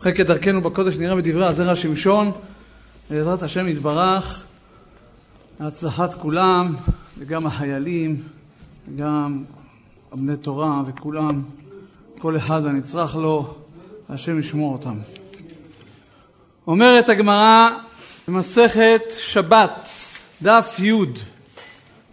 אחרי 0.00 0.14
כדרכנו 0.14 0.60
בקודש 0.60 0.96
נראה 0.96 1.16
בדברי 1.16 1.46
הזרע 1.46 1.76
שמשון, 1.76 2.32
בעזרת 3.10 3.42
השם 3.42 3.68
יתברך, 3.68 4.44
להצלחת 5.60 6.14
כולם, 6.14 6.74
וגם 7.18 7.46
החיילים, 7.46 8.22
וגם 8.88 9.42
בני 10.12 10.36
תורה 10.36 10.82
וכולם, 10.86 11.42
כל 12.18 12.36
אחד 12.36 12.66
הנצרך 12.66 13.16
לו, 13.16 13.54
השם 14.08 14.38
ישמור 14.38 14.72
אותם. 14.72 14.98
אומרת 16.66 17.08
הגמרא 17.08 17.68
במסכת 18.28 19.02
שבת, 19.18 19.90
דף 20.42 20.76
י' 20.78 20.92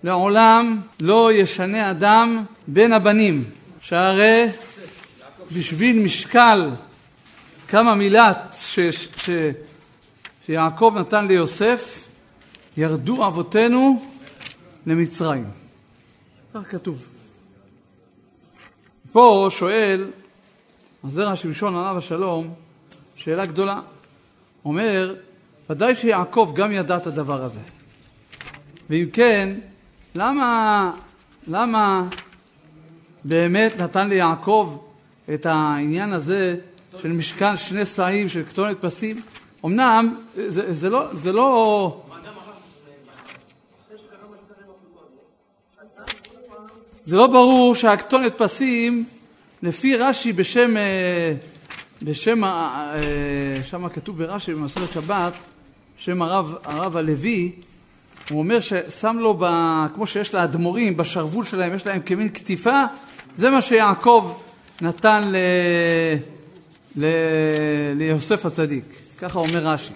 לעולם 0.03 0.79
לא 1.01 1.33
ישנה 1.33 1.91
אדם 1.91 2.43
בין 2.67 2.93
הבנים, 2.93 3.43
שהרי 3.81 4.45
בשביל 5.51 5.99
משקל 5.99 6.69
כמה 7.67 7.95
מילת 7.95 8.55
ש, 8.57 8.79
ש, 9.17 9.29
שיעקב 10.45 10.93
נתן 10.97 11.27
ליוסף, 11.27 12.09
ירדו 12.77 13.27
אבותינו 13.27 14.01
למצרים. 14.85 15.45
כך 16.53 16.71
כתוב. 16.71 17.09
פה 19.11 19.47
שואל 19.49 20.11
הזרע 21.03 21.35
שמשון 21.35 21.75
עליו 21.75 21.97
השלום 21.97 22.53
שאלה 23.15 23.45
גדולה. 23.45 23.79
אומר, 24.65 25.15
ודאי 25.69 25.95
שיעקב 25.95 26.51
גם 26.55 26.71
ידע 26.71 26.97
את 26.97 27.07
הדבר 27.07 27.43
הזה. 27.43 27.59
ואם 28.89 29.05
כן, 29.13 29.59
למה, 30.15 30.91
למה 31.47 32.03
באמת 33.23 33.73
נתן 33.77 34.09
ליעקב 34.09 34.77
את 35.33 35.45
העניין 35.45 36.13
הזה 36.13 36.57
של 37.01 37.11
משכן 37.11 37.57
שני 37.57 37.85
שאים, 37.85 38.29
של 38.29 38.43
כתונת 38.43 38.77
פסים? 38.81 39.21
אמנם 39.65 40.15
זה, 40.35 40.73
זה, 40.73 40.89
לא, 40.89 41.05
זה 41.13 41.31
לא... 41.31 42.01
זה 47.03 47.17
לא 47.17 47.27
ברור 47.27 47.75
שהכתונת 47.75 48.33
פסים, 48.37 49.05
לפי 49.63 49.95
רש"י 49.95 50.33
בשם, 50.33 50.77
אה, 50.77 51.33
בשם, 52.01 52.43
אה, 52.43 53.59
שם 53.63 53.89
כתוב 53.89 54.17
ברש"י 54.17 54.53
במסורת 54.53 54.91
שבת, 54.91 55.33
בשם 55.97 56.21
הרב, 56.21 56.55
הרב 56.63 56.97
הלוי, 56.97 57.51
הוא 58.29 58.39
אומר 58.39 58.59
ששם 58.59 59.17
לו, 59.19 59.37
ב, 59.39 59.45
כמו 59.95 60.07
שיש 60.07 60.33
לאדמו"רים, 60.33 60.97
בשרוול 60.97 61.45
שלהם, 61.45 61.73
יש 61.73 61.87
להם 61.87 62.01
כמין 62.01 62.29
קטיפה, 62.29 62.79
זה 63.35 63.49
מה 63.49 63.61
שיעקב 63.61 64.33
נתן 64.81 65.23
ל, 65.27 65.35
ליוסף 67.95 68.45
הצדיק. 68.45 68.83
ככה 69.19 69.39
אומר 69.39 69.59
רש"י. 69.59 69.93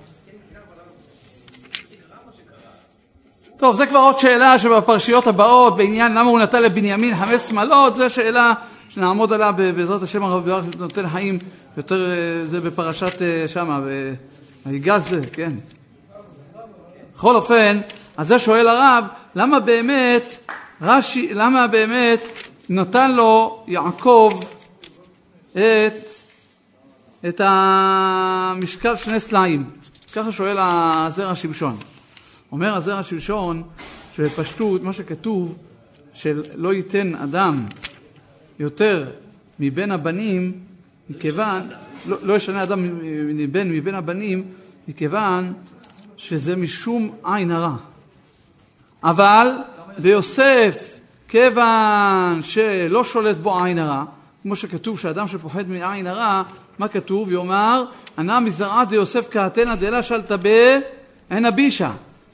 טוב, 3.57 3.75
זה 3.75 3.85
כבר 3.85 3.99
עוד 3.99 4.19
שאלה 4.19 4.59
שבפרשיות 4.59 5.27
הבאות, 5.27 5.77
בעניין 5.77 6.11
למה 6.11 6.29
הוא 6.29 6.39
נתן 6.39 6.63
לבנימין 6.63 7.15
חמש 7.15 7.41
שמאלות, 7.41 7.95
זו 7.95 8.09
שאלה 8.09 8.53
שנעמוד 8.89 9.33
עליה 9.33 9.51
בעזרת 9.51 10.01
השם 10.01 10.23
הרב 10.23 10.47
יואר 10.47 10.61
נותן 10.79 11.09
חיים, 11.09 11.39
יותר 11.77 12.09
זה 12.45 12.61
בפרשת 12.61 13.21
שמה, 13.47 13.79
ויגש 14.65 15.01
זה, 15.09 15.19
כן. 15.33 15.51
בכל 17.15 17.35
אופן, 17.35 17.79
אז 18.17 18.27
זה 18.27 18.39
שואל 18.39 18.67
הרב, 18.67 19.05
למה 19.35 19.59
באמת 19.59 20.37
רש"י, 20.81 21.33
למה 21.33 21.67
באמת 21.67 22.19
נתן 22.69 23.11
לו 23.11 23.63
יעקב 23.67 24.39
את, 25.51 26.20
את 27.29 27.41
המשקל 27.43 28.95
שני 28.95 29.19
סלעים? 29.19 29.69
ככה 30.13 30.31
שואל 30.31 30.57
הזרע 30.59 31.35
שמשון. 31.35 31.77
אומר 32.51 32.75
הזרע 32.75 33.03
שמשון 33.03 33.63
שבפשטות 34.15 34.83
מה 34.83 34.93
שכתוב 34.93 35.57
שלא 36.13 36.73
ייתן 36.73 37.15
אדם 37.15 37.65
יותר 38.59 39.07
מבין 39.59 39.91
הבנים 39.91 40.53
מכיוון, 41.09 41.69
לא, 42.05 42.17
לא 42.23 42.33
ישנה 42.33 42.63
אדם 42.63 42.83
מבין, 43.35 43.71
מבין 43.71 43.95
הבנים 43.95 44.43
מכיוון 44.87 45.53
שזה 46.17 46.55
משום 46.55 47.15
עין 47.23 47.51
הרע. 47.51 47.75
אבל 49.03 49.51
ביוסף, 49.97 50.93
כיוון 51.27 52.41
שלא 52.41 53.03
שולט 53.03 53.37
בו 53.37 53.63
עין 53.63 53.79
הרע, 53.79 54.03
כמו 54.43 54.55
שכתוב 54.55 54.99
שאדם 54.99 55.27
שפוחד 55.27 55.69
מעין 55.69 56.07
הרע, 56.07 56.43
מה 56.81 56.87
כתוב? 56.87 57.31
יאמר, 57.31 57.85
ענה 58.17 58.39
מזרעה 58.39 58.85
דיוסף 58.85 59.27
כהתנא 59.31 59.75
דלה 59.75 60.03
שלתא 60.03 60.35
בעין 60.35 61.45
הבישה. 61.45 61.91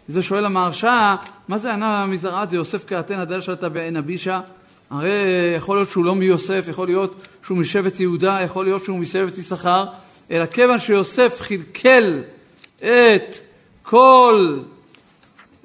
זה 0.08 0.24
שואל 0.24 0.46
המהרש"א, 0.46 1.16
מה 1.47 1.58
זה 1.58 1.74
ענה 1.74 2.06
מזרעה 2.06 2.46
דיוסף 2.46 2.84
כהתנא 2.88 3.24
דלה 3.24 3.41
שלתא 3.41 3.68
בעין 3.68 3.96
הבישה? 3.96 4.41
הרי 4.90 5.12
יכול 5.58 5.78
להיות 5.78 5.90
שהוא 5.90 6.06
לא 6.06 6.16
מיוסף, 6.16 6.66
יכול 6.69 6.88
להיות 6.88 7.16
שהוא 7.44 7.58
משבט 7.58 8.00
יהודה, 8.00 8.40
יכול 8.44 8.66
להיות 8.66 8.84
שהוא 8.84 9.00
משבט 9.00 9.38
יששכר, 9.38 9.85
אלא 10.31 10.46
כיוון 10.46 10.78
שיוסף 10.78 11.41
חלקל 11.41 12.22
את 12.79 13.35
כל, 13.84 14.59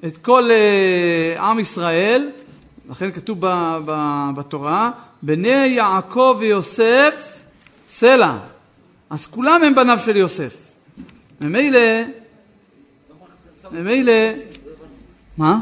את 0.05 0.17
כל 0.17 0.43
uh, 0.49 1.39
עם 1.41 1.59
ישראל, 1.59 2.29
לכן 2.89 3.11
כתוב 3.11 3.37
ב, 3.39 3.77
ב, 3.85 4.29
בתורה, 4.35 4.91
בני 5.21 5.67
יעקב 5.67 6.37
ויוסף 6.39 7.39
סלע. 7.89 8.37
אז 9.13 9.25
כולם 9.25 9.63
הם 9.63 9.75
בניו 9.75 9.99
של 10.05 10.15
יוסף. 10.15 10.71
ממילא, 11.41 11.79
ממילא, 13.71 14.11
מה? 15.37 15.59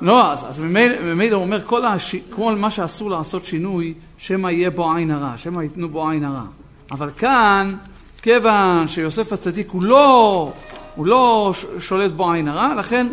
לא, 0.00 0.32
אז, 0.32 0.44
אז 0.48 0.60
ממילא 1.04 1.36
הוא 1.36 1.44
אומר, 1.44 1.64
כל, 1.64 1.84
הש... 1.84 2.14
כל 2.30 2.54
מה 2.54 2.70
שאסור 2.70 3.10
לעשות 3.10 3.44
שינוי, 3.44 3.94
שמא 4.18 4.48
יהיה 4.48 4.70
בו 4.70 4.92
עין 4.92 5.10
הרע, 5.10 5.36
שמא 5.36 5.62
ייתנו 5.62 5.88
בו 5.88 6.08
עין 6.10 6.24
הרע. 6.24 6.44
אבל 6.90 7.10
כאן, 7.10 7.74
כיוון 8.22 8.88
שיוסף 8.88 9.32
הצדיק 9.32 9.70
הוא 9.70 9.84
לא, 9.84 10.52
הוא 10.94 11.06
לא 11.06 11.52
שולט 11.78 12.12
בו 12.12 12.32
עין 12.32 12.48
הרע, 12.48 12.74
לכן 12.74 13.06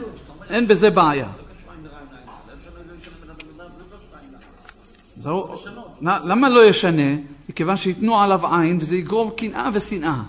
אין 0.50 0.68
בזה 0.68 0.90
בעיה. 0.90 1.28
למה 6.02 6.50
לא 6.50 6.66
ישנה? 6.66 7.16
מכיוון 7.52 7.78
שייתנו 7.78 8.20
עליו 8.20 8.56
עין 8.56 8.78
וזה 8.82 8.98
יגרום 8.98 9.32
קנאה 9.38 9.70
ושנאה. 9.74 10.22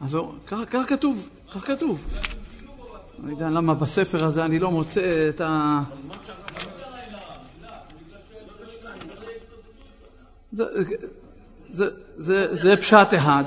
אז 0.00 0.16
ככה 0.46 0.84
כתוב, 0.88 1.28
כך 1.54 1.66
כתוב. 1.66 2.00
אני 3.24 3.32
יודע 3.32 3.50
למה 3.50 3.74
בספר 3.74 4.24
הזה 4.24 4.44
אני 4.44 4.58
לא 4.58 4.70
מוצא 4.70 5.28
את 5.28 5.40
ה... 5.40 5.82
זה 12.52 12.76
פשט 12.80 13.14
אחד. 13.16 13.44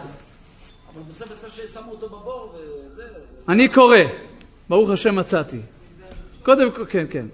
אני 3.50 3.70
קורא, 3.70 3.98
ברוך 4.70 4.90
השם 4.90 5.16
מצאתי. 5.16 5.60
קודם 6.44 6.72
כל, 6.72 6.86
כן, 6.86 7.06
כן. 7.10 7.26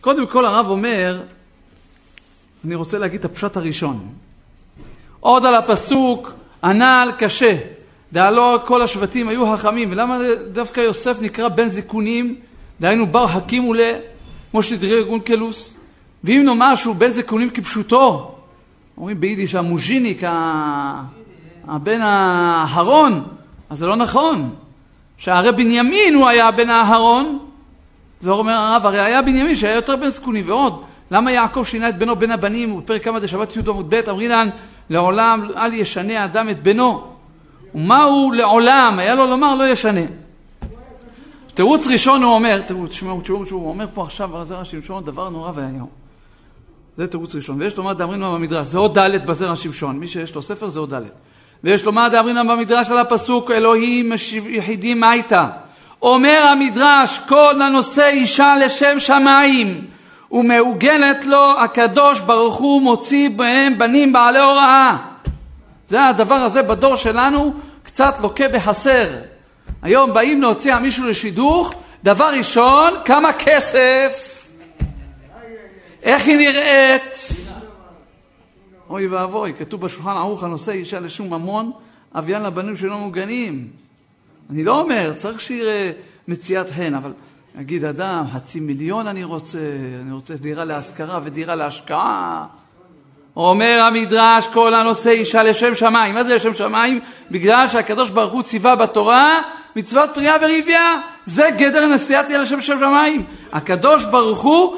קודם 0.00 0.26
כל 0.26 0.46
הרב 0.46 0.66
אומר, 0.66 1.22
אני 2.64 2.74
רוצה 2.74 2.98
להגיד 2.98 3.18
את 3.18 3.24
הפשט 3.24 3.56
הראשון. 3.56 4.14
עוד 5.20 5.46
על 5.46 5.54
הפסוק, 5.54 6.32
הנעל 6.62 7.12
קשה. 7.12 7.56
דהלא 8.12 8.58
כל 8.64 8.82
השבטים 8.82 9.28
היו 9.28 9.46
חכמים, 9.46 9.88
ולמה 9.92 10.18
דווקא 10.52 10.80
יוסף 10.80 11.18
נקרא 11.20 11.48
בן 11.48 11.68
זיכונים, 11.68 12.36
דהיינו 12.80 13.06
בר 13.06 13.26
חכים 13.26 13.68
ולה, 13.68 13.92
כמו 14.50 14.62
שדרי 14.62 15.04
גונקלוס, 15.04 15.74
ואם 16.24 16.42
נאמר 16.44 16.74
שהוא 16.74 16.94
בן 16.94 17.08
זיכונים 17.08 17.50
כפשוטו, 17.50 18.34
אומרים 18.96 19.20
ביידיש 19.20 19.54
המוז'יניק, 19.54 20.22
הבן 21.68 22.00
האחרון, 22.00 23.24
אז 23.70 23.78
זה 23.78 23.86
לא 23.86 23.96
נכון, 23.96 24.50
שהרי 25.18 25.52
בנימין 25.52 26.14
הוא 26.14 26.28
היה 26.28 26.48
הבן 26.48 26.70
האחרון, 26.70 27.38
זה 28.20 28.30
אומר 28.30 28.52
הרב, 28.52 28.86
הרי 28.86 29.00
היה 29.00 29.22
בנימין 29.22 29.54
שהיה 29.54 29.74
יותר 29.74 29.96
בן 29.96 30.08
זקונים, 30.08 30.48
ועוד, 30.48 30.82
למה 31.10 31.32
יעקב 31.32 31.64
שינה 31.64 31.88
את 31.88 31.98
בנו 31.98 32.16
בין 32.16 32.30
הבנים, 32.30 32.74
ובפרק 32.74 33.04
כמה 33.04 33.20
דשבת 33.20 33.56
י' 33.56 33.60
עמוד 33.68 33.94
ב', 33.94 34.08
אמרינן, 34.08 34.48
לעולם 34.90 35.48
אל 35.56 35.74
ישנה 35.74 36.24
אדם 36.24 36.48
את 36.48 36.62
בנו. 36.62 37.04
ומהו 37.74 38.32
לעולם, 38.32 38.98
היה 38.98 39.14
לו 39.14 39.26
לומר 39.26 39.54
לא 39.54 39.68
ישנה. 39.68 40.00
תירוץ 41.54 41.86
ראשון 41.86 42.22
הוא 42.22 42.34
אומר, 42.34 42.60
תשמעו, 42.60 42.86
תשמעו, 42.86 43.20
תשמעו, 43.20 43.44
הוא 43.50 43.68
אומר 43.68 43.86
פה 43.94 44.02
עכשיו, 44.02 44.28
בזרע 44.28 44.64
שמשון, 44.64 45.04
דבר 45.04 45.30
נורא 45.30 45.52
ואיום. 45.54 45.88
זה 46.96 47.06
תירוץ 47.06 47.34
ראשון. 47.34 47.60
ויש 47.60 47.76
לומר 47.76 47.92
דאמרינן 47.92 48.34
במדרש, 48.34 48.66
זה 48.66 48.78
עוד 48.78 48.98
ד' 48.98 49.26
בזרע 49.26 49.56
שמשון, 49.56 49.98
מי 49.98 50.08
שיש 50.08 50.34
לו 50.34 50.42
ספר 50.42 50.68
זה 50.68 50.80
עוד 50.80 50.94
ד'. 50.94 51.02
ויש 51.64 51.84
לומר 51.84 52.08
דאמרינן 52.08 52.48
במדרש 52.48 52.90
על 52.90 52.98
הפסוק, 52.98 53.50
אלוהים 53.50 54.12
יחידים 54.48 55.00
מה 55.00 55.12
איתה. 55.12 55.48
אומר 56.02 56.42
המדרש, 56.52 57.20
כל 57.28 57.62
הנושא 57.62 58.06
אישה 58.06 58.54
לשם 58.64 59.00
שמיים, 59.00 59.86
ומעוגנת 60.32 61.26
לו 61.26 61.60
הקדוש 61.60 62.20
ברוך 62.20 62.56
הוא 62.56 62.82
מוציא 62.82 63.28
בהם 63.28 63.78
בנים 63.78 64.12
בעלי 64.12 64.38
הוראה. 64.38 64.96
זה 65.88 66.06
הדבר 66.06 66.34
הזה 66.34 66.62
בדור 66.62 66.96
שלנו 66.96 67.54
קצת 67.82 68.14
לוקה 68.20 68.48
בחסר. 68.48 69.06
היום 69.82 70.14
באים 70.14 70.42
להוציא 70.42 70.78
מישהו 70.78 71.06
לשידוך, 71.06 71.74
דבר 72.04 72.30
ראשון, 72.38 72.94
כמה 73.04 73.32
כסף, 73.32 74.30
איך 76.02 76.26
היא 76.26 76.36
נראית. 76.36 77.16
אוי 78.90 79.06
ואבוי, 79.06 79.52
כתוב 79.58 79.80
בשולחן 79.80 80.10
ערוך 80.10 80.42
הנושא 80.42 80.72
אישה 80.72 81.00
לשום 81.00 81.34
ממון, 81.34 81.72
אביין 82.14 82.42
לבנים 82.42 82.76
שלא 82.76 82.98
מוגנים. 82.98 83.68
אני 84.50 84.64
לא 84.64 84.80
אומר, 84.80 85.12
צריך 85.16 85.40
שיראה 85.40 85.90
מציאת 86.28 86.70
חן, 86.70 86.94
אבל 86.94 87.12
נגיד 87.54 87.84
אדם, 87.84 88.24
חצי 88.34 88.60
מיליון 88.60 89.06
אני 89.06 89.24
רוצה, 89.24 89.58
אני 90.02 90.12
רוצה 90.12 90.34
דירה 90.34 90.64
להשכרה 90.64 91.20
ודירה 91.24 91.54
להשקעה. 91.54 92.46
אומר 93.36 93.82
המדרש, 93.82 94.46
כל 94.46 94.74
הנושא 94.74 95.10
אישה 95.10 95.42
לשם 95.42 95.74
שמיים. 95.74 96.14
מה 96.14 96.24
זה 96.24 96.34
לשם 96.34 96.54
שמיים? 96.54 97.00
בגלל 97.30 97.68
שהקדוש 97.68 98.10
ברוך 98.10 98.32
הוא 98.32 98.42
ציווה 98.42 98.76
בתורה 98.76 99.42
מצוות 99.76 100.10
פריאה 100.14 100.36
ורבייה. 100.40 101.00
זה 101.26 101.48
גדר 101.56 101.86
נשיאת 101.86 102.30
יד 102.30 102.40
לשם 102.40 102.60
שמיים. 102.60 103.24
הקדוש 103.52 104.04
ברוך 104.04 104.40
הוא 104.40 104.76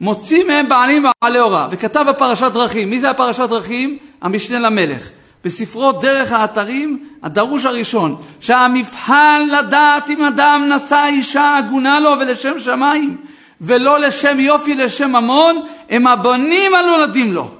מוציא 0.00 0.44
מהם 0.44 0.68
בעלים 0.68 1.06
ועלי 1.22 1.38
הוראה. 1.38 1.68
וכתב 1.70 2.04
בפרשת 2.08 2.50
דרכים. 2.52 2.90
מי 2.90 3.00
זה 3.00 3.10
הפרשת 3.10 3.48
דרכים? 3.48 3.98
המשנה 4.22 4.58
למלך. 4.58 5.10
בספרו 5.44 5.92
דרך 5.92 6.32
האתרים, 6.32 7.08
הדרוש 7.22 7.64
הראשון, 7.64 8.16
שהמבחן 8.40 9.46
לדעת 9.58 10.10
אם 10.10 10.24
אדם 10.24 10.68
נשא 10.76 11.04
אישה 11.08 11.56
הגונה 11.56 12.00
לו 12.00 12.10
ולשם 12.10 12.58
שמיים, 12.58 13.16
ולא 13.60 14.00
לשם 14.00 14.40
יופי, 14.40 14.74
לשם 14.74 15.10
ממון, 15.10 15.66
הם 15.90 16.06
הבונים 16.06 16.74
הנולדים 16.74 17.32
לו. 17.32 17.50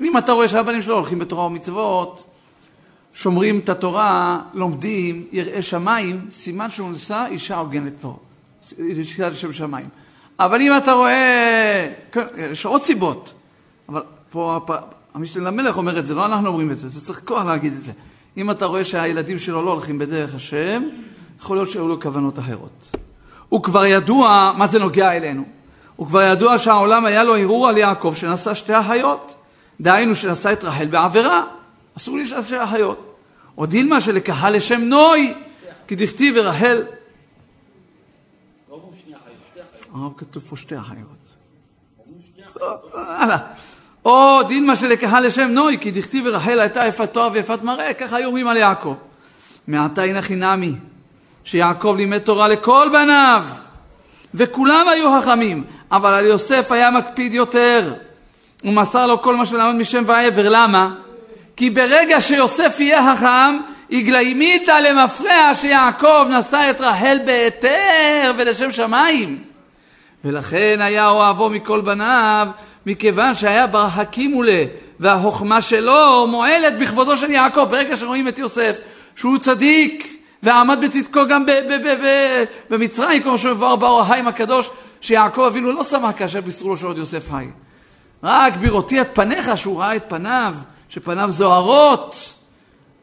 אם 0.00 0.18
אתה 0.18 0.32
רואה 0.32 0.48
שהבנים 0.48 0.82
שלו 0.82 0.94
הולכים 0.94 1.18
בתורה 1.18 1.46
ומצוות, 1.46 2.24
שומרים 3.14 3.58
את 3.58 3.68
התורה, 3.68 4.40
לומדים, 4.54 5.24
יראי 5.32 5.62
שמיים, 5.62 6.26
סימן 6.30 6.70
שהוא 6.70 6.90
נשא 6.92 7.24
אישה 7.30 7.56
הוגנת 7.56 8.04
לו, 8.04 8.18
אישה 8.78 9.28
לשם 9.28 9.52
שמיים. 9.52 9.88
אבל 10.38 10.60
אם 10.60 10.76
אתה 10.76 10.92
רואה, 10.92 11.88
כן, 12.12 12.24
יש 12.52 12.66
עוד 12.66 12.82
סיבות, 12.82 13.32
אבל 13.88 14.02
פה 14.30 14.58
המשנה 15.14 15.44
למלך 15.44 15.76
אומר 15.76 15.98
את 15.98 16.06
זה, 16.06 16.14
לא 16.14 16.26
אנחנו 16.26 16.48
אומרים 16.48 16.70
את 16.70 16.78
זה, 16.78 16.88
זה 16.88 17.04
צריך 17.04 17.20
כוח 17.24 17.44
להגיד 17.44 17.72
את 17.72 17.84
זה. 17.84 17.92
אם 18.36 18.50
אתה 18.50 18.66
רואה 18.66 18.84
שהילדים 18.84 19.38
שלו 19.38 19.64
לא 19.64 19.70
הולכים 19.70 19.98
בדרך 19.98 20.34
השם, 20.34 20.82
יכול 21.40 21.56
להיות 21.56 21.70
שהיו 21.70 21.88
לו 21.88 22.00
כוונות 22.00 22.38
אחרות. 22.38 22.96
הוא 23.48 23.62
כבר 23.62 23.84
ידוע, 23.84 24.52
מה 24.56 24.66
זה 24.66 24.78
נוגע 24.78 25.12
אלינו? 25.16 25.42
הוא 25.96 26.06
כבר 26.06 26.22
ידוע 26.22 26.58
שהעולם 26.58 27.06
היה 27.06 27.24
לו 27.24 27.34
ערעור 27.34 27.68
על 27.68 27.78
יעקב 27.78 28.14
שנשא 28.16 28.54
שתי 28.54 28.80
אחיות. 28.80 29.34
דהיינו 29.80 30.14
שנשא 30.14 30.52
את 30.52 30.64
רחל 30.64 30.86
בעבירה, 30.86 31.44
אסור 31.96 32.18
לשאול 32.18 32.42
שתי 32.42 32.64
אחיות. 32.64 33.16
או 33.58 33.66
דילמה 33.66 34.00
שלקחה 34.00 34.50
לשם 34.50 34.80
נוי, 34.80 35.34
כי 35.86 35.96
דכתיב 35.96 36.34
ורחל... 36.38 36.82
הרב 39.94 40.12
כתוב 40.16 40.42
פה 40.42 40.56
שתי 40.56 40.78
אחיות. 40.78 41.36
או 44.04 44.42
דילמה 44.42 44.76
שלקחה 44.76 45.20
לשם 45.20 45.48
נוי, 45.48 45.78
כי 45.80 45.90
דכתיב 45.90 46.24
ורחל 46.26 46.60
הייתה 46.60 46.86
יפת 46.86 47.12
תואר 47.12 47.28
ויפת 47.32 47.62
מראה, 47.62 47.94
ככה 47.94 48.16
היו 48.16 48.26
אומרים 48.26 48.48
על 48.48 48.56
יעקב. 48.56 48.94
מעתה 49.66 50.02
הנה 50.02 50.22
חינמי, 50.22 50.72
שיעקב 51.44 51.94
לימד 51.96 52.18
תורה 52.18 52.48
לכל 52.48 52.88
בניו, 52.92 53.44
וכולם 54.34 54.88
היו 54.88 55.20
חכמים, 55.20 55.64
אבל 55.92 56.12
על 56.12 56.24
יוסף 56.24 56.72
היה 56.72 56.90
מקפיד 56.90 57.34
יותר. 57.34 57.94
הוא 58.62 58.72
מסר 58.72 59.06
לו 59.06 59.22
כל 59.22 59.36
מה 59.36 59.46
שלמד 59.46 59.74
משם 59.74 60.02
ועבר. 60.06 60.48
למה? 60.48 60.94
כי 61.56 61.70
ברגע 61.70 62.20
שיוסף 62.20 62.76
יהיה 62.78 63.14
חכם, 63.14 63.58
הגלימיתא 63.90 64.70
למפרע 64.70 65.54
שיעקב 65.54 66.26
נשא 66.30 66.70
את 66.70 66.80
רחל 66.80 67.18
בהיתר 67.24 68.32
ולשם 68.38 68.72
שמיים. 68.72 69.42
ולכן 70.24 70.78
היה 70.80 71.08
אוהבו 71.08 71.50
מכל 71.50 71.80
בניו, 71.80 72.48
מכיוון 72.86 73.34
שהיה 73.34 73.66
בר 73.66 73.88
חכימולה, 73.90 74.64
והחוכמה 75.00 75.62
שלו 75.62 76.26
מועלת 76.26 76.78
בכבודו 76.78 77.16
של 77.16 77.30
יעקב. 77.30 77.64
ברגע 77.70 77.96
שרואים 77.96 78.28
את 78.28 78.38
יוסף, 78.38 78.76
שהוא 79.16 79.38
צדיק, 79.38 80.20
ועמד 80.42 80.84
בצדקו 80.84 81.20
גם 81.26 81.46
במצרים, 82.70 83.22
כמו 83.22 83.38
שמבואר 83.38 83.76
באור 83.76 84.00
החיים 84.00 84.28
הקדוש, 84.28 84.70
שיעקב 85.00 85.40
אבינו 85.40 85.72
לא 85.72 85.84
שמח 85.84 86.10
כאשר 86.16 86.40
בישרו 86.40 86.68
לו 86.68 86.76
שעוד 86.76 86.98
יוסף 86.98 87.30
חי. 87.30 87.46
רק 88.22 88.56
בראותי 88.56 89.00
את 89.00 89.08
פניך, 89.12 89.50
שהוא 89.56 89.80
ראה 89.80 89.96
את 89.96 90.04
פניו, 90.08 90.54
שפניו 90.88 91.30
זוהרות, 91.30 92.34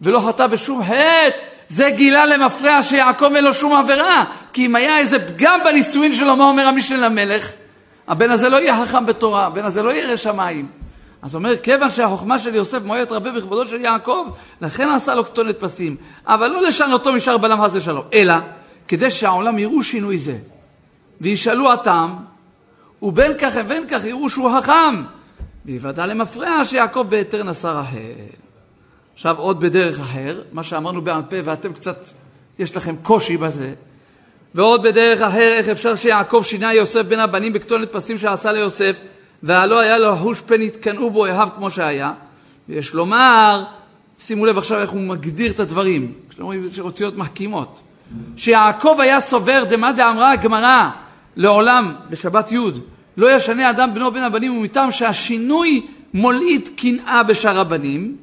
ולא 0.01 0.19
חטא 0.27 0.47
בשום 0.47 0.83
חטא, 0.83 1.38
זה 1.68 1.89
גילה 1.89 2.25
למפרע 2.25 2.83
שיעקב 2.83 3.33
אין 3.35 3.44
לו 3.44 3.53
שום 3.53 3.75
עבירה. 3.75 4.24
כי 4.53 4.65
אם 4.65 4.75
היה 4.75 4.97
איזה 4.97 5.27
פגם 5.27 5.59
בנישואין 5.63 6.13
שלו, 6.13 6.35
מה 6.35 6.44
אומר 6.44 6.68
המשנה 6.68 6.97
למלך? 6.97 7.51
הבן 8.07 8.31
הזה 8.31 8.50
לא 8.50 8.57
יהיה 8.57 8.86
חכם 8.86 9.06
בתורה, 9.06 9.45
הבן 9.45 9.65
הזה 9.65 9.83
לא 9.83 9.92
ירא 9.94 10.15
שמיים. 10.15 10.68
אז 11.21 11.36
אומר, 11.36 11.57
כיוון 11.57 11.89
שהחוכמה 11.89 12.39
של 12.39 12.56
יוסף 12.56 12.83
מועדת 12.83 13.12
רבה 13.12 13.31
בכבודו 13.31 13.65
של 13.65 13.81
יעקב, 13.81 14.27
לכן 14.62 14.89
עשה 14.89 15.15
לו 15.15 15.25
כתונת 15.25 15.59
פסים. 15.59 15.95
אבל 16.25 16.48
לא 16.48 16.62
לשנותו 16.62 17.13
משאר 17.13 17.38
בלם 17.38 17.62
חס 17.62 17.71
ושלום, 17.74 18.06
אלא 18.13 18.33
כדי 18.88 19.12
שהעולם 19.12 19.59
יראו 19.59 19.83
שינוי 19.83 20.18
זה. 20.18 20.38
וישאלו 21.21 21.74
הטעם, 21.74 22.15
ובין 23.01 23.31
כך 23.38 23.51
ובין 23.56 23.88
כך 23.88 24.06
יראו 24.06 24.30
שהוא 24.30 24.51
חכם. 24.57 25.03
ויוודע 25.65 26.06
למפרע 26.06 26.65
שיעקב 26.65 27.06
בהיתר 27.10 27.44
נשא 27.44 27.68
רחל. 27.68 27.98
עכשיו 29.13 29.38
עוד 29.38 29.60
בדרך 29.60 30.00
אחר, 30.00 30.42
מה 30.51 30.63
שאמרנו 30.63 31.01
בעל 31.01 31.21
פה 31.30 31.36
ואתם 31.44 31.74
קצת, 31.74 32.10
יש 32.60 32.75
לכם 32.75 32.95
קושי 32.95 33.38
בזה. 33.38 33.74
ועוד 34.57 34.83
בדרך 34.83 35.21
אחר, 35.21 35.54
איך 35.57 35.69
אפשר 35.69 35.95
שיעקב 35.95 36.42
שינה 36.45 36.74
יוסף 36.74 37.01
בין 37.01 37.19
הבנים 37.19 37.54
בכתונת 37.54 37.92
פסים 37.92 38.18
שעשה 38.18 38.51
ליוסף, 38.51 38.98
והלא 39.44 39.80
היה 39.80 39.98
לו 39.98 40.15
חוש 40.15 40.42
פן 40.42 40.62
יתקנאו 40.62 41.09
בו 41.09 41.25
אהב 41.25 41.50
כמו 41.56 41.71
שהיה. 41.71 42.13
ויש 42.69 42.94
לומר, 42.94 43.63
שימו 44.19 44.45
לב 44.45 44.57
עכשיו 44.57 44.80
איך 44.80 44.89
הוא 44.89 45.01
מגדיר 45.01 45.51
את 45.51 45.59
הדברים, 45.59 46.13
כשאומרים 46.30 46.62
אותיות 46.80 47.18
מחכימות, 47.18 47.81
שיעקב 48.38 48.98
היה 49.00 49.21
סובר 49.21 49.63
דמה 49.63 49.92
דאמרה 49.92 50.31
הגמרא 50.31 50.89
לעולם 51.36 51.95
בשבת 52.10 52.51
י' 52.51 52.57
לא 53.18 53.31
ישנה 53.36 53.69
אדם 53.69 53.94
בנו 53.94 54.12
בין 54.12 54.24
הבנים 54.24 54.57
ומטעם 54.57 54.92
שהשינוי 54.92 55.88
מוליד 56.13 56.69
קנאה 56.77 57.24
בשאר 57.24 57.60
הבנים 57.60 58.18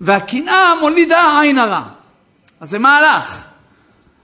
והקנאה 0.00 0.80
מולידה 0.80 1.40
עין 1.40 1.58
הרע. 1.58 1.82
אז 2.60 2.70
זה 2.70 2.78
מהלך. 2.78 3.46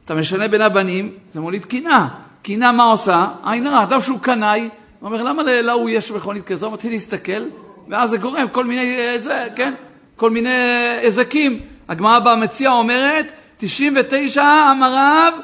אתה 0.04 0.14
משנה 0.14 0.48
בין 0.48 0.60
הבנים, 0.60 1.12
זה 1.32 1.40
מוליד 1.40 1.64
קנאה. 1.64 2.08
קנאה 2.42 2.72
מה 2.72 2.84
עושה? 2.84 3.26
עין 3.44 3.66
הרע. 3.66 3.82
אדם 3.82 4.00
שהוא 4.00 4.20
קנאי, 4.20 4.68
הוא 5.00 5.06
אומר 5.08 5.22
למה 5.22 5.42
להוא 5.42 5.90
יש 5.90 6.10
מכונית 6.10 6.44
כזו? 6.44 6.66
הוא 6.66 6.74
מתחיל 6.74 6.92
להסתכל 6.92 7.42
ואז 7.88 8.10
זה 8.10 8.16
גורם 8.16 8.48
כל 8.48 8.64
מיני, 8.64 9.18
זה, 9.18 9.48
כן, 9.56 9.74
כל 10.16 10.30
מיני 10.30 10.58
היזקים. 11.02 11.60
הגמרא 11.88 12.18
במציע 12.18 12.70
אומרת 12.70 13.32
99 13.58 14.42
המרב 14.42 15.34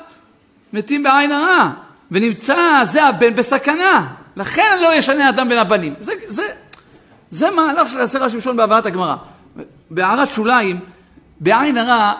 מתים 0.72 1.02
בעין 1.02 1.32
הרע. 1.32 1.70
ונמצא 2.10 2.84
זה 2.84 3.04
הבן 3.04 3.34
בסכנה. 3.34 4.06
לכן 4.36 4.78
לא 4.82 4.94
ישנה 4.94 5.28
אדם 5.28 5.48
בין 5.48 5.58
הבנים. 5.58 5.94
זה, 6.00 6.12
זה, 6.28 6.42
זה 7.30 7.50
מהלך 7.50 7.90
של 7.90 8.00
הסר 8.00 8.24
השמשון 8.24 8.56
בהבנת 8.56 8.86
הגמרא. 8.86 9.16
בהערת 9.90 10.28
שוליים, 10.30 10.80
בעין 11.40 11.78
הרע, 11.78 12.12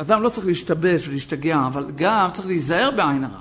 אדם 0.00 0.22
לא 0.22 0.28
צריך 0.28 0.46
להשתבש 0.46 1.08
ולהשתגע, 1.08 1.60
אבל 1.66 1.84
גם 1.96 2.28
צריך 2.32 2.46
להיזהר 2.46 2.90
בעין 2.90 3.24
הרע. 3.24 3.40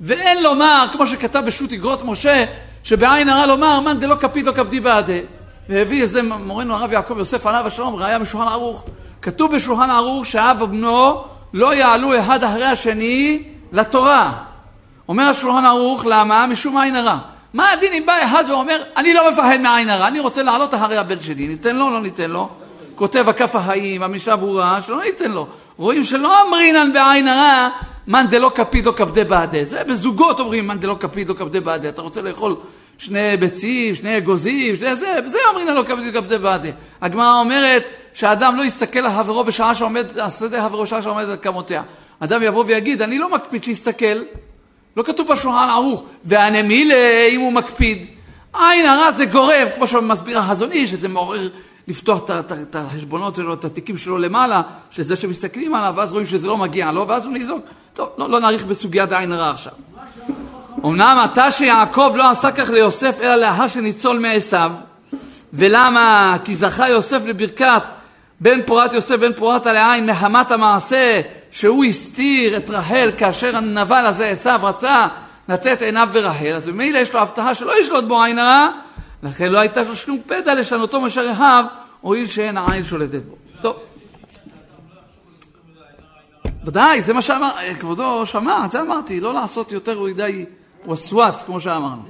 ואין 0.00 0.42
לומר, 0.42 0.86
כמו 0.92 1.06
שכתב 1.06 1.42
בשו"ת 1.46 1.72
אגרות 1.72 2.02
משה, 2.04 2.44
שבעין 2.84 3.28
הרע 3.28 3.46
לומר, 3.46 3.80
מאן 3.80 3.98
דלא 3.98 4.14
כפיד 4.14 4.46
לא 4.46 4.52
כבדי 4.52 4.80
בעדי. 4.80 5.20
והביא 5.68 6.02
איזה 6.02 6.22
מורנו 6.22 6.74
הרב 6.74 6.92
יעקב 6.92 7.18
יוסף 7.18 7.46
עליו 7.46 7.66
השלום, 7.66 7.94
ראיה 7.94 8.18
משולחן 8.18 8.46
ערוך. 8.46 8.84
כתוב 9.22 9.54
בשולחן 9.54 9.90
ערוך 9.90 10.26
שאב 10.26 10.62
ובנו 10.62 11.24
לא 11.54 11.74
יעלו 11.74 12.18
אחד 12.18 12.44
אחרי 12.44 12.64
השני 12.64 13.42
לתורה. 13.72 14.32
אומר 15.08 15.24
השולחן 15.24 15.64
ערוך, 15.64 16.06
למה? 16.06 16.46
משום 16.46 16.78
עין 16.78 16.96
הרע. 16.96 17.18
מה 17.54 17.70
הדין 17.70 17.92
אם 17.92 18.06
בא 18.06 18.24
אחד 18.24 18.44
ואומר, 18.48 18.82
אני 18.96 19.14
לא 19.14 19.30
מפחד 19.30 19.58
מעין 19.62 19.90
הרע, 19.90 20.08
אני 20.08 20.20
רוצה 20.20 20.42
לעלות 20.42 20.74
אחרי 20.74 20.96
הבן 20.96 21.20
שלי, 21.20 21.48
ניתן 21.48 21.76
לו, 21.76 21.90
לא 21.90 22.00
ניתן 22.00 22.30
לו? 22.30 22.48
כותב 22.94 23.28
הכף 23.28 23.56
החיים, 23.56 24.02
המשנה 24.02 24.36
ברורה, 24.36 24.82
שלא 24.82 25.02
ניתן 25.02 25.32
לו. 25.32 25.46
רואים 25.76 26.04
שלא 26.04 26.48
אמרינן 26.48 26.92
בעין 26.92 27.28
הרע, 27.28 27.68
מאן 28.06 28.26
דלא 28.30 28.50
כפיד 28.54 28.86
או 28.86 28.94
כבדי 28.94 29.24
בעדה. 29.24 29.64
זה 29.64 29.84
בזוגות 29.84 30.40
אומרים, 30.40 30.66
מאן 30.66 30.78
דלא 30.78 30.96
כפיד 31.00 31.30
או 31.30 31.36
כבדי 31.36 31.60
בעדה. 31.60 31.88
אתה 31.88 32.02
רוצה 32.02 32.22
לאכול 32.22 32.56
שני 32.98 33.36
ביצים, 33.36 33.94
שני 33.94 34.18
אגוזים, 34.18 34.76
שני 34.76 34.96
זה, 34.96 35.18
זה 35.26 35.38
אמרינן 35.52 35.74
לא 35.74 35.82
כפיד 35.82 36.16
או 36.16 36.22
כבדי 36.22 36.38
בעדה. 36.38 36.68
הגמרא 37.00 37.40
אומרת 37.40 37.88
שהאדם 38.14 38.56
לא 38.56 38.62
יסתכל 38.62 38.98
על 38.98 39.10
חברו 39.10 39.44
בשעה 39.44 39.74
שעומד, 39.74 40.18
השדה 40.18 40.62
חברו 40.62 40.82
בשעה 40.82 41.02
שעומד 41.02 41.24
על 41.24 41.36
כמותיה. 41.42 41.82
אדם 42.20 42.42
יבוא 42.42 42.64
ויגיד, 42.66 43.02
אני 43.02 43.18
לא 43.18 43.34
מקפיד 43.34 43.64
להסתכל, 43.66 44.22
לא 44.96 45.02
כתוב 45.02 45.28
בשולחן 45.28 45.68
ערוך, 45.70 46.04
והנמילה 46.24 47.26
אם 47.30 47.40
הוא 47.40 47.52
מקפיד. 47.52 48.06
עין 48.54 48.86
הרע 48.86 49.12
זה 49.12 49.24
גורם, 49.24 49.66
כמו 49.74 49.86
שמסביר 49.86 50.38
החזון 50.38 50.72
איש, 50.72 50.90
שזה 50.90 51.08
מעורר 51.08 51.48
לפתוח 51.88 52.20
את 52.40 52.76
החשבונות 52.76 53.34
שלו, 53.34 53.54
את 53.54 53.64
התיקים 53.64 53.98
שלו 53.98 54.18
למעלה, 54.18 54.62
שזה 54.90 55.16
שמסתכלים 55.16 55.74
עליו, 55.74 55.94
ואז 55.96 56.12
רואים 56.12 56.26
שזה 56.26 56.46
לא 56.46 56.56
מגיע 56.56 56.92
לו, 56.92 57.08
ואז 57.08 57.26
הוא 57.26 57.32
ניזוק. 57.32 57.64
טוב, 57.94 58.08
לא, 58.18 58.30
לא 58.30 58.40
נאריך 58.40 58.64
בסוגיית 58.64 59.12
העין 59.12 59.32
הרע 59.32 59.50
עכשיו. 59.50 59.72
אמנם 60.84 61.18
עתה 61.24 61.50
שיעקב 61.50 62.12
לא 62.16 62.30
עשה 62.30 62.52
כך 62.52 62.70
ליוסף, 62.70 63.20
אלא 63.20 63.36
לאחר 63.36 63.68
שניצול 63.68 64.18
מעשיו, 64.18 64.72
ולמה? 65.52 66.36
כי 66.44 66.54
זכה 66.54 66.88
יוסף 66.88 67.20
לברכת 67.26 67.82
בן 68.40 68.62
פורת 68.66 68.92
יוסף 68.92 69.16
בן 69.16 69.32
פורתא 69.32 69.68
לעין 69.68 70.10
מחמת 70.10 70.50
המעשה 70.50 71.20
שהוא 71.50 71.84
הסתיר 71.84 72.56
את 72.56 72.70
רחל 72.70 73.10
כאשר 73.16 73.56
הנבל 73.56 74.06
הזה 74.06 74.26
עשיו 74.26 74.60
רצה 74.62 75.06
לתת 75.48 75.82
עיניו 75.82 76.08
ברחל, 76.12 76.52
אז 76.52 76.68
ממילא 76.68 76.98
יש 76.98 77.14
לו 77.14 77.20
הבטחה 77.20 77.54
שלא 77.54 77.80
ישלוט 77.80 78.04
בו 78.04 78.22
עין 78.22 78.38
הרע, 78.38 78.68
לכן 79.24 79.52
לא 79.52 79.58
הייתה 79.58 79.82
לו 79.82 79.96
שום 79.96 80.18
פדע 80.26 80.54
לשנותו 80.54 81.00
מאשר 81.00 81.32
אחיו, 81.32 81.64
הואיל 82.00 82.26
שאין 82.26 82.56
העין 82.56 82.84
שולטת 82.84 83.22
בו. 83.22 83.36
טוב. 83.60 83.76
ודאי, 86.64 87.02
זה 87.02 87.12
מה 87.12 87.22
שאמר, 87.22 87.50
כבודו 87.80 88.26
שמע, 88.26 88.68
זה 88.68 88.80
אמרתי, 88.80 89.20
לא 89.20 89.34
לעשות 89.34 89.72
יותר 89.72 90.02
מדי 90.02 90.44
ווסווס, 90.86 91.42
כמו 91.42 91.60
שאמרנו. 91.60 92.02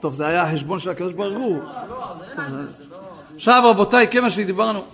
טוב, 0.00 0.14
זה 0.14 0.26
היה 0.26 0.42
החשבון 0.42 0.78
של 0.78 0.90
הקדוש 0.90 1.12
ברוך 1.12 1.38
הוא. 1.38 1.62
עכשיו 3.34 3.62
רבותיי, 3.70 4.08
כיוון 4.10 4.30
שדיברנו, 4.30 4.84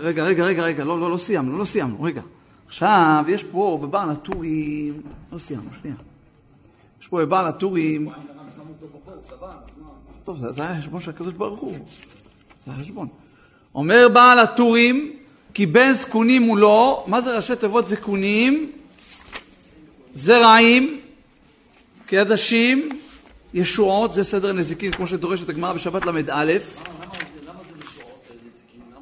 רגע, 0.00 0.24
רגע, 0.24 0.44
רגע, 0.44 0.62
רגע, 0.62 0.84
לא, 0.84 1.00
לא, 1.00 1.10
לא 1.10 1.18
סיימנו, 1.18 1.58
לא 1.58 1.64
סיימנו, 1.64 2.02
רגע. 2.02 2.22
עכשיו, 2.66 3.24
יש 3.28 3.44
פה 3.44 3.78
בבעל 3.82 4.10
הטורים, 4.10 5.02
לא 5.32 5.38
סיימנו, 5.38 5.70
שנייה. 5.80 5.96
יש 7.00 7.08
פה 7.08 7.18
בבעל 7.20 7.46
הטורים... 7.46 8.08
טוב, 10.24 10.38
זה 10.48 10.62
היה 10.62 10.72
החשבון 10.72 11.00
של 11.00 11.10
הקדוש 11.10 11.34
ברוך 11.34 11.60
הוא. 11.60 11.74
זה 12.64 12.70
החשבון. 12.70 13.08
אומר 13.74 14.08
בעל 14.12 14.38
הטורים, 14.38 15.16
כי 15.54 15.66
בן 15.66 15.92
זקונים 15.92 16.42
הוא 16.42 16.58
לא, 16.58 17.04
מה 17.06 17.20
זה 17.20 17.36
ראשי 17.36 17.56
תיבות 17.56 17.88
זקונים? 17.88 18.72
זרעים, 20.14 21.00
כעדשים, 22.06 22.88
ישועות, 23.54 24.14
זה 24.14 24.24
סדר 24.24 24.52
נזיקין, 24.52 24.92
כמו 24.92 25.06
שדורשת 25.06 25.48
הגמרא 25.48 25.72
בשבת 25.72 26.06
ל"א. 26.06 26.52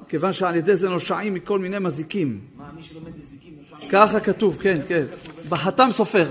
כיוון 0.08 0.32
שעל 0.32 0.56
ידי 0.56 0.76
זה 0.76 0.88
נושעים 0.88 1.34
מכל 1.34 1.58
מיני 1.58 1.78
מזיקים. 1.78 2.40
מה, 2.56 2.64
מי 2.76 2.82
שלומד 2.82 3.12
נזיקים 3.18 3.54
נושעים? 3.58 3.90
ככה 3.90 4.20
כתוב, 4.20 4.56
כן, 4.60 4.80
כן. 4.88 5.04
בחתם 5.48 5.88
סופר. 5.92 6.26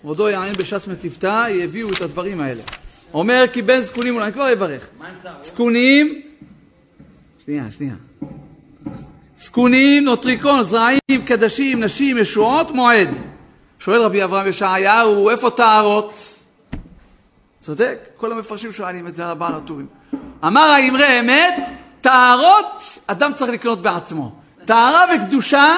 כבודו 0.00 0.28
יעין 0.28 0.52
בש"ס 0.52 0.86
מטיבתא, 0.86 1.46
הביאו 1.64 1.92
את 1.92 2.00
הדברים 2.00 2.40
האלה. 2.40 2.62
אומר 3.14 3.44
כי 3.52 3.62
בן 3.62 3.82
זקונים, 3.82 4.18
אני 4.22 4.32
כבר 4.32 4.52
אברך. 4.52 4.88
זקונים, 5.42 6.22
שנייה, 7.44 7.64
שנייה. 7.70 7.94
זקונים, 9.38 10.04
נוטריקון, 10.04 10.62
זרעים, 10.62 11.24
קדשים, 11.26 11.84
נשים, 11.84 12.18
ישועות, 12.18 12.70
מועד. 12.70 13.08
שואל 13.78 14.02
רבי 14.02 14.24
אברהם 14.24 14.46
ישעיהו, 14.46 15.30
איפה 15.30 15.50
טהרות? 15.50 16.36
צודק, 17.60 17.98
כל 18.16 18.32
המפרשים 18.32 18.72
שואלים 18.72 19.06
את 19.06 19.14
זה 19.14 19.24
על 19.24 19.30
הבעל 19.30 19.54
הטורים. 19.54 19.86
אמר 20.46 20.60
האמרי 20.60 21.20
אמת, 21.20 21.54
טהרות 22.00 22.98
אדם 23.06 23.32
צריך 23.34 23.50
לקנות 23.50 23.82
בעצמו. 23.82 24.32
טהרה 24.64 25.04
וקדושה, 25.14 25.76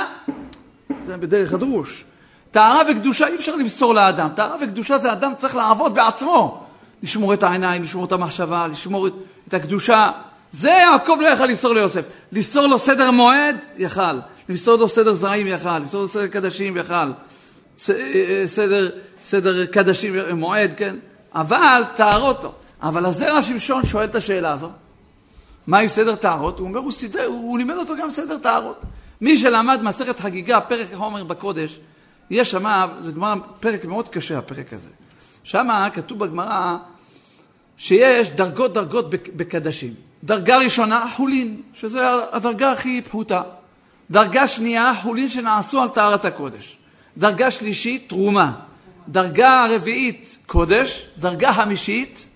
זה 1.06 1.16
בדרך 1.16 1.52
הדרוש. 1.52 2.04
טהרה 2.52 2.82
וקדושה 2.90 3.26
אי 3.26 3.35
אפשר 3.35 3.56
למסור 3.56 3.94
לאדם. 3.94 4.28
טהרה 4.35 4.56
וקדושה 4.61 4.99
זה 4.99 5.12
אדם 5.12 5.32
צריך 5.38 5.56
לעבוד 5.56 5.94
בעצמו. 5.94 6.64
לשמור 7.02 7.35
את 7.35 7.42
העיניים, 7.42 7.82
לשמור 7.82 8.04
את 8.04 8.12
המחשבה, 8.12 8.66
לשמור 8.66 9.06
את, 9.06 9.12
את 9.49 9.54
הקדושה. 9.54 10.11
זה 10.52 10.68
יעקב 10.71 11.16
לא 11.21 11.26
יכל 11.26 11.47
למסור 11.47 11.75
ליוסף. 11.75 12.04
למסור 12.32 12.66
לו 12.66 12.78
סדר 12.78 13.11
מועד, 13.11 13.56
יכל. 13.78 14.18
למסור 14.49 14.76
לו 14.76 14.88
סדר 14.88 15.12
זרעים, 15.12 15.47
יכל. 15.47 15.78
למסור 15.78 16.02
לו 16.02 16.09
סדר 16.09 16.26
קדשים, 16.26 16.76
יכל. 16.76 16.92
אה, 16.94 17.11
אה, 17.88 18.42
סדר, 18.47 18.90
סדר 19.25 19.66
קדשים, 19.66 20.14
מועד, 20.35 20.73
כן. 20.76 20.97
אבל 21.35 21.82
טהרות 21.94 22.44
לא. 22.44 22.52
אבל 22.82 23.06
הזרע 23.06 23.42
שמשון 23.42 23.87
שואל 23.87 24.04
את 24.04 24.14
השאלה 24.14 24.52
הזו. 24.52 24.68
מה 25.66 25.78
עם 25.78 25.88
סדר 25.88 26.14
טהרות? 26.14 26.59
הוא 26.59 26.68
אומר, 26.68 26.78
הוא, 26.78 26.92
סידר, 26.92 27.26
הוא 27.26 27.59
לימד 27.59 27.75
אותו 27.75 27.94
גם 27.97 28.11
סדר 28.11 28.38
טהרות. 28.38 28.82
מי 29.21 29.38
שלמד 29.38 29.82
מסכת 29.82 30.21
חגיגה, 30.21 30.61
פרק 30.61 30.92
החומר 30.92 31.25
בקודש, 31.25 31.78
יש 32.32 32.50
שם, 32.50 32.88
זה 32.98 33.12
גמרא, 33.12 33.34
פרק 33.60 33.84
מאוד 33.84 34.08
קשה 34.08 34.38
הפרק 34.38 34.72
הזה. 34.72 34.88
שם 35.44 35.68
כתוב 35.92 36.18
בגמרא 36.18 36.76
שיש 37.76 38.30
דרגות 38.30 38.74
דרגות 38.74 39.10
בקדשים. 39.10 39.94
דרגה 40.24 40.58
ראשונה, 40.58 41.06
חולין, 41.16 41.62
שזה 41.74 42.00
הדרגה 42.32 42.72
הכי 42.72 43.02
פחותה. 43.02 43.42
דרגה 44.10 44.48
שנייה, 44.48 44.92
חולין 45.02 45.28
שנעשו 45.28 45.82
על 45.82 45.88
טהרת 45.88 46.24
הקודש. 46.24 46.78
דרגה 47.18 47.50
שלישית, 47.50 48.08
תרומה. 48.08 48.52
דרגה 49.08 49.66
רביעית, 49.70 50.38
קודש. 50.46 51.06
דרגה 51.18 51.52
חמישית, 51.52 52.28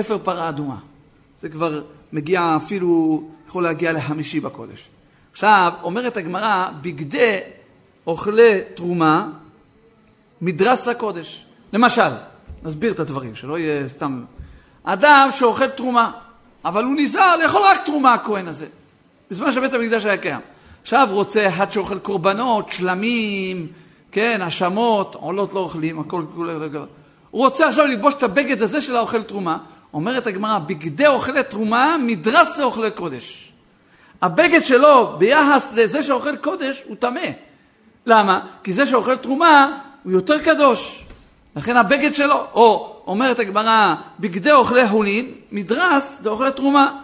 אפר 0.00 0.18
פרה 0.18 0.48
אדומה. 0.48 0.76
זה 1.40 1.48
כבר 1.48 1.82
מגיע 2.12 2.56
אפילו, 2.56 3.22
יכול 3.48 3.62
להגיע 3.62 3.92
לחמישי 3.92 4.40
בקודש. 4.40 4.88
עכשיו, 5.32 5.72
אומרת 5.82 6.16
הגמרא, 6.16 6.68
בגדי 6.80 7.38
אוכלי 8.06 8.60
תרומה, 8.74 9.28
מדרס 10.40 10.86
לקודש. 10.86 11.44
למשל, 11.72 12.10
נסביר 12.62 12.92
את 12.92 13.00
הדברים, 13.00 13.34
שלא 13.34 13.58
יהיה 13.58 13.88
סתם... 13.88 14.24
אדם 14.84 15.28
שאוכל 15.32 15.68
תרומה, 15.68 16.10
אבל 16.64 16.84
הוא 16.84 16.94
נזהר 16.96 17.36
לאכול 17.36 17.62
רק 17.64 17.84
תרומה, 17.84 18.14
הכהן 18.14 18.48
הזה, 18.48 18.66
בזמן 19.30 19.52
שבית 19.52 19.74
המקדש 19.74 20.04
היה 20.04 20.16
קיים. 20.16 20.40
עכשיו 20.82 21.08
רוצה 21.10 21.48
אחד 21.48 21.72
שאוכל 21.72 21.98
קורבנות, 21.98 22.72
שלמים, 22.72 23.66
כן, 24.12 24.40
האשמות, 24.42 25.14
עולות 25.14 25.52
לא 25.52 25.60
אוכלים, 25.60 26.00
הכל... 26.00 26.24
הוא 27.30 27.44
רוצה 27.44 27.68
עכשיו 27.68 27.86
ללבוש 27.86 28.14
את 28.14 28.22
הבגד 28.22 28.62
הזה 28.62 28.82
של 28.82 28.96
האוכל 28.96 29.22
תרומה. 29.22 29.58
אומרת 29.94 30.26
הגמרא, 30.26 30.58
בגדי 30.58 31.06
אוכלי 31.06 31.42
תרומה, 31.42 31.96
מדרס 32.02 32.58
לאוכלי 32.58 32.90
קודש. 32.90 33.52
הבגד 34.22 34.60
שלו 34.60 35.16
ביחס 35.18 35.72
לזה 35.74 36.02
שאוכל 36.02 36.36
קודש 36.36 36.82
הוא 36.86 36.96
טמא. 36.96 37.20
למה? 38.06 38.40
כי 38.64 38.72
זה 38.72 38.86
שאוכל 38.86 39.16
תרומה 39.16 39.78
הוא 40.02 40.12
יותר 40.12 40.38
קדוש. 40.38 41.04
לכן 41.56 41.76
הבגד 41.76 42.14
שלו, 42.14 42.46
או 42.54 42.96
אומרת 43.06 43.38
הגמרא, 43.38 43.94
בגדי 44.20 44.52
אוכלי 44.52 44.88
חולין, 44.88 45.32
מדרס 45.52 46.18
לאוכלי 46.24 46.52
תרומה. 46.52 46.98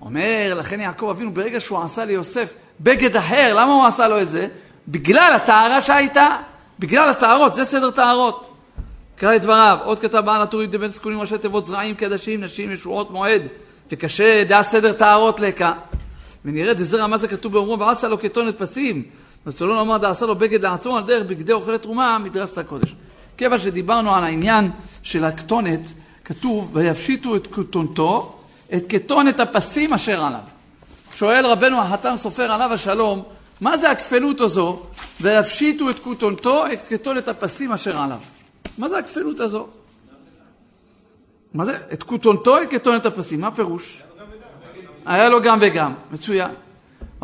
אומר, 0.00 0.54
לכן 0.56 0.80
יעקב 0.80 1.08
אבינו, 1.10 1.34
ברגע 1.34 1.60
שהוא 1.60 1.82
עשה 1.82 2.04
ליוסף 2.04 2.54
בגד 2.80 3.16
אחר, 3.16 3.54
למה 3.54 3.72
הוא 3.72 3.86
עשה 3.86 4.08
לו 4.08 4.20
את 4.20 4.30
זה? 4.30 4.48
בגלל 4.88 5.32
הטהרה 5.36 5.80
שהייתה, 5.80 6.36
בגלל 6.78 7.08
הטהרות, 7.08 7.54
זה 7.54 7.64
סדר 7.64 7.90
טהרות. 7.90 8.50
קרא 9.16 9.36
את 9.36 9.42
דבריו, 9.42 9.78
עוד 9.84 9.98
כתב 9.98 10.18
בעל 10.18 10.42
הטורים 10.42 10.70
דבן 10.70 10.90
סקולים 10.90 11.20
ראשי 11.20 11.38
תיבות 11.38 11.66
זרעים, 11.66 11.94
קדשים, 11.94 12.44
נשים, 12.44 12.72
ישועות, 12.72 13.10
מועד, 13.10 13.42
וקשה 13.92 14.44
דעה 14.44 14.62
סדר 14.62 14.92
טהרות 14.92 15.40
לקה. 15.40 15.72
ונראה 16.44 16.74
דזרע 16.74 17.06
מה 17.06 17.18
זה 17.18 17.28
כתוב 17.28 17.52
באומרו, 17.52 17.78
ועשה 17.78 18.08
לו 18.08 18.20
כתונת 18.20 18.58
פסים. 18.58 19.02
רצונו 19.46 19.74
לומר 19.74 19.98
דעשה 19.98 20.26
לו 20.26 20.36
בגד 20.36 20.62
לעצמו 20.62 20.96
על 20.96 21.04
דרך 21.04 21.26
בגדי 21.26 21.52
אוכלי 21.52 21.78
תרומה, 21.78 22.18
מדרס 22.18 22.58
הקודש. 22.58 22.94
כיוון 23.36 23.58
שדיברנו 23.58 24.14
על 24.14 24.24
העניין 24.24 24.70
של 25.02 25.24
הכתונת, 25.24 25.80
כתוב, 26.24 26.70
ויפשיטו 26.72 27.36
את 27.36 27.46
כתונתו, 27.46 28.38
את 28.74 28.84
כתונת 28.88 29.40
הפסים 29.40 29.92
אשר 29.92 30.24
עליו. 30.24 30.40
שואל 31.14 31.46
רבנו 31.46 31.78
החתם 31.80 32.16
סופר 32.16 32.52
עליו 32.52 32.72
השלום, 32.72 33.22
מה 33.60 33.76
זה 33.76 33.90
הכפלות 33.90 34.40
הזו, 34.40 34.82
ויפשיטו 35.20 35.90
את 35.90 35.98
כותונתו, 35.98 36.66
את 36.72 36.86
כתונת 36.86 37.28
הפסים 37.28 37.72
אשר 37.72 37.98
עליו? 37.98 38.18
מה 38.78 38.88
זה 38.88 38.98
הכפלות 38.98 39.40
הזו? 39.40 39.66
מה 41.54 41.64
זה? 41.64 41.78
את 41.92 42.02
כותונתו, 42.02 42.62
את 42.62 42.70
כתונת 42.70 43.06
הפסים, 43.06 43.40
מה 43.40 43.46
הפירוש? 43.46 44.02
היה 45.06 45.28
לו 45.28 45.42
גם 45.42 45.58
וגם, 45.60 45.92
מצוין. 46.10 46.50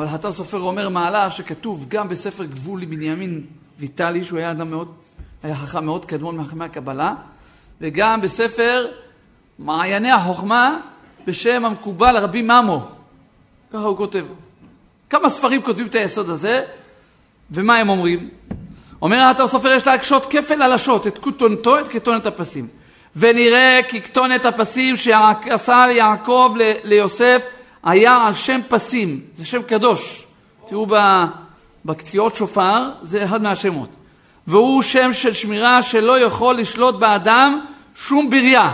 אבל 0.00 0.08
חתן 0.08 0.32
סופר 0.32 0.58
אומר 0.58 0.88
מעלה 0.88 1.30
שכתוב 1.30 1.86
גם 1.88 2.08
בספר 2.08 2.44
גבול 2.44 2.82
לבנימין 2.82 3.46
ויטלי, 3.78 4.24
שהוא 4.24 4.38
היה 4.38 4.50
אדם 4.50 4.70
מאוד, 4.70 4.94
היה 5.42 5.54
חכם 5.54 5.84
מאוד 5.84 6.04
קדמון 6.04 6.36
מחכמי 6.36 6.64
הקבלה, 6.64 7.14
וגם 7.80 8.20
בספר 8.20 8.86
מעייני 9.58 10.10
החוכמה 10.10 10.78
בשם 11.26 11.64
המקובל 11.64 12.16
רבי 12.16 12.42
ממו. 12.42 12.88
ככה 13.72 13.82
הוא 13.82 13.96
כותב. 13.96 14.24
כמה 15.10 15.28
ספרים 15.28 15.62
כותבים 15.62 15.86
את 15.86 15.94
היסוד 15.94 16.30
הזה, 16.30 16.64
ומה 17.50 17.76
הם 17.76 17.88
אומרים? 17.88 18.30
אומר 19.02 19.18
האתר 19.18 19.46
סופר 19.46 19.68
יש 19.68 19.86
להקשות 19.86 20.26
כפל 20.30 20.62
הלשות, 20.62 21.06
את 21.06 21.18
כותונתו, 21.18 21.78
את 21.78 21.88
כתונת 21.88 22.26
הפסים. 22.26 22.68
ונראה 23.16 23.80
כי 23.88 24.02
כתונת 24.02 24.44
הפסים 24.44 24.96
שעשה 24.96 25.84
יעקב 25.90 26.54
ליוסף 26.84 27.42
היה 27.84 28.26
על 28.26 28.34
שם 28.34 28.60
פסים, 28.68 29.20
זה 29.36 29.46
שם 29.46 29.62
קדוש. 29.62 30.26
תראו 30.68 30.86
בקטיעות 31.84 32.36
שופר, 32.36 32.90
זה 33.02 33.24
אחד 33.24 33.42
מהשמות. 33.42 33.88
והוא 34.46 34.82
שם 34.82 35.12
של 35.12 35.32
שמירה 35.32 35.82
שלא 35.82 36.20
יכול 36.20 36.54
לשלוט 36.54 36.94
באדם 36.94 37.60
שום 37.94 38.30
בריה. 38.30 38.72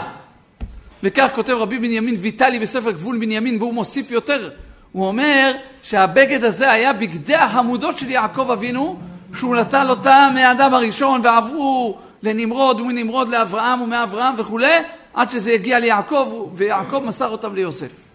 וכך 1.03 1.31
כותב 1.35 1.53
רבי 1.53 1.79
בנימין 1.79 2.17
ויטלי 2.19 2.59
בספר 2.59 2.91
גבול 2.91 3.19
בנימין, 3.19 3.57
והוא 3.59 3.75
מוסיף 3.75 4.11
יותר. 4.11 4.51
הוא 4.93 5.07
אומר 5.07 5.53
שהבגד 5.83 6.45
הזה 6.45 6.71
היה 6.71 6.93
בגדי 6.93 7.35
החמודות 7.35 7.99
של 7.99 8.11
יעקב 8.11 8.51
אבינו, 8.51 8.99
שהוא 9.35 9.57
נטל 9.57 9.91
אותם 9.91 10.31
מהאדם 10.35 10.75
הראשון 10.75 11.21
ועברו 11.25 11.99
לנמרוד 12.23 12.81
ומנמרוד 12.81 13.29
לאברהם 13.29 13.83
ומאברהם 13.83 14.35
וכולי, 14.37 14.75
עד 15.15 15.31
שזה 15.31 15.53
הגיע 15.53 15.79
ליעקב, 15.79 16.49
ויעקב 16.55 16.99
מסר 16.99 17.29
אותם 17.29 17.55
ליוסף. 17.55 18.07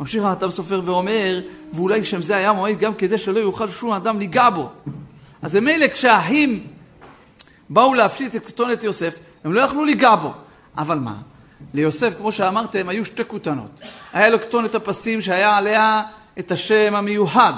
ממשיך 0.00 0.24
האדם 0.24 0.50
סופר 0.50 0.80
ואומר, 0.84 1.40
ואולי 1.72 2.04
שם 2.04 2.22
זה 2.22 2.36
היה 2.36 2.52
מועד 2.52 2.78
גם 2.78 2.94
כדי 2.94 3.18
שלא 3.18 3.38
יוכל 3.38 3.70
שום 3.70 3.92
אדם 3.92 4.18
ליגע 4.18 4.50
בו. 4.50 4.68
אז 5.42 5.56
מילא 5.56 5.88
כשהאחים 5.88 6.66
באו 7.68 7.94
להפליט 7.94 8.36
את 8.36 8.46
כתונת 8.46 8.84
יוסף, 8.84 9.18
הם 9.44 9.52
לא 9.52 9.60
יכלו 9.60 9.84
ליגע 9.84 10.14
בו. 10.14 10.32
אבל 10.78 10.98
מה? 10.98 11.14
ליוסף, 11.74 12.14
כמו 12.18 12.32
שאמרתם, 12.32 12.88
היו 12.88 13.04
שתי 13.04 13.22
כותנות. 13.26 13.80
היה 14.12 14.28
לו 14.28 14.40
כתונת 14.40 14.74
הפסים 14.74 15.20
שהיה 15.20 15.56
עליה 15.56 16.02
את 16.38 16.50
השם 16.50 16.94
המיוחד, 16.94 17.52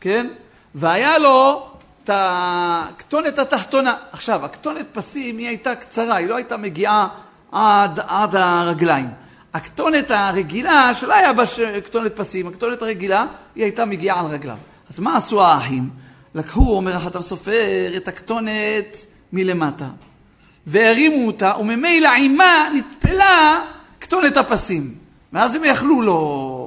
כן? 0.00 0.26
והיה 0.74 1.18
לו 1.18 1.66
את 2.04 2.10
הכתונת 2.12 3.38
התחתונה. 3.38 3.94
עכשיו, 4.12 4.44
הכתונת 4.44 4.86
פסים 4.92 5.38
היא 5.38 5.48
הייתה 5.48 5.74
קצרה, 5.74 6.16
היא 6.16 6.26
לא 6.26 6.36
הייתה 6.36 6.56
מגיעה 6.56 7.08
עד, 7.52 8.00
עד 8.06 8.36
הרגליים. 8.36 9.27
הכתונת 9.54 10.10
הרגילה, 10.10 10.94
שלא 10.94 11.14
היה 11.14 11.32
בה 11.32 11.44
כתונת 11.84 12.16
פסים, 12.16 12.46
הכתונת 12.46 12.82
הרגילה, 12.82 13.26
היא 13.54 13.64
הייתה 13.64 13.84
מגיעה 13.84 14.20
על 14.20 14.26
רגליו. 14.26 14.56
אז 14.90 15.00
מה 15.00 15.16
עשו 15.16 15.42
האחים? 15.42 15.88
לקחו, 16.34 16.76
אומר 16.76 16.96
החתם 16.96 17.22
סופר, 17.22 17.96
את 17.96 18.08
הכתונת 18.08 19.06
מלמטה, 19.32 19.88
והרימו 20.66 21.26
אותה, 21.26 21.52
וממילא 21.60 22.08
עימה 22.08 22.68
נטפלה 22.74 23.60
כתונת 24.00 24.36
הפסים. 24.36 24.94
ואז 25.32 25.54
הם 25.54 25.64
יכלו 25.64 26.02
לו, 26.02 26.16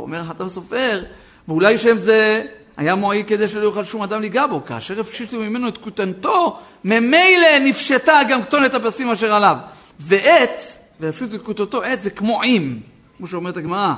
אומר 0.01 0.21
החתם 0.21 0.49
סופר, 0.49 1.03
ואולי 1.47 1.77
שם 1.77 1.97
זה 1.97 2.43
היה 2.77 2.95
מועיל 2.95 3.23
כדי 3.27 3.47
שלא 3.47 3.61
יוכל 3.61 3.83
שום 3.83 4.01
אדם 4.01 4.21
ליגע 4.21 4.47
בו. 4.47 4.65
כאשר 4.65 4.99
הפשיטו 4.99 5.39
ממנו 5.39 5.67
את 5.67 5.77
כותנתו, 5.77 6.59
ממילא 6.83 7.59
נפשטה 7.61 8.19
גם 8.29 8.43
כתונת 8.43 8.73
הפסים 8.73 9.09
אשר 9.09 9.33
עליו. 9.33 9.57
ועט, 9.99 10.63
והפשיטו 11.01 11.35
את 11.35 11.41
כותנתו, 11.41 11.83
עט 11.83 12.01
זה 12.01 12.09
כמו 12.09 12.41
עים, 12.41 12.79
כמו 13.17 13.27
שאומרת 13.27 13.57
הגמרא, 13.57 13.93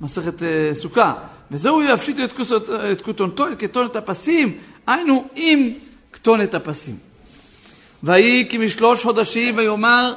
מסכת 0.00 0.40
uh, 0.40 0.44
סוכה. 0.74 1.14
וזהו 1.50 1.82
יפשיטו 1.82 2.24
את, 2.24 2.40
את 2.92 3.00
כותנתו, 3.00 3.48
את 3.48 3.60
כתונת 3.60 3.96
הפסים, 3.96 4.58
היינו 4.86 5.24
עם 5.34 5.70
כתונת 6.12 6.54
הפסים. 6.54 6.96
ויהי 8.02 8.46
כי 8.50 8.58
משלוש 8.58 9.02
חודשים 9.02 9.56
ויאמר, 9.56 10.14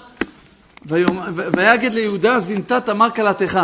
ויגד 1.54 1.94
ליהודה 1.94 2.40
זינתה 2.40 2.82
תמר 2.82 3.10
כלתך. 3.10 3.60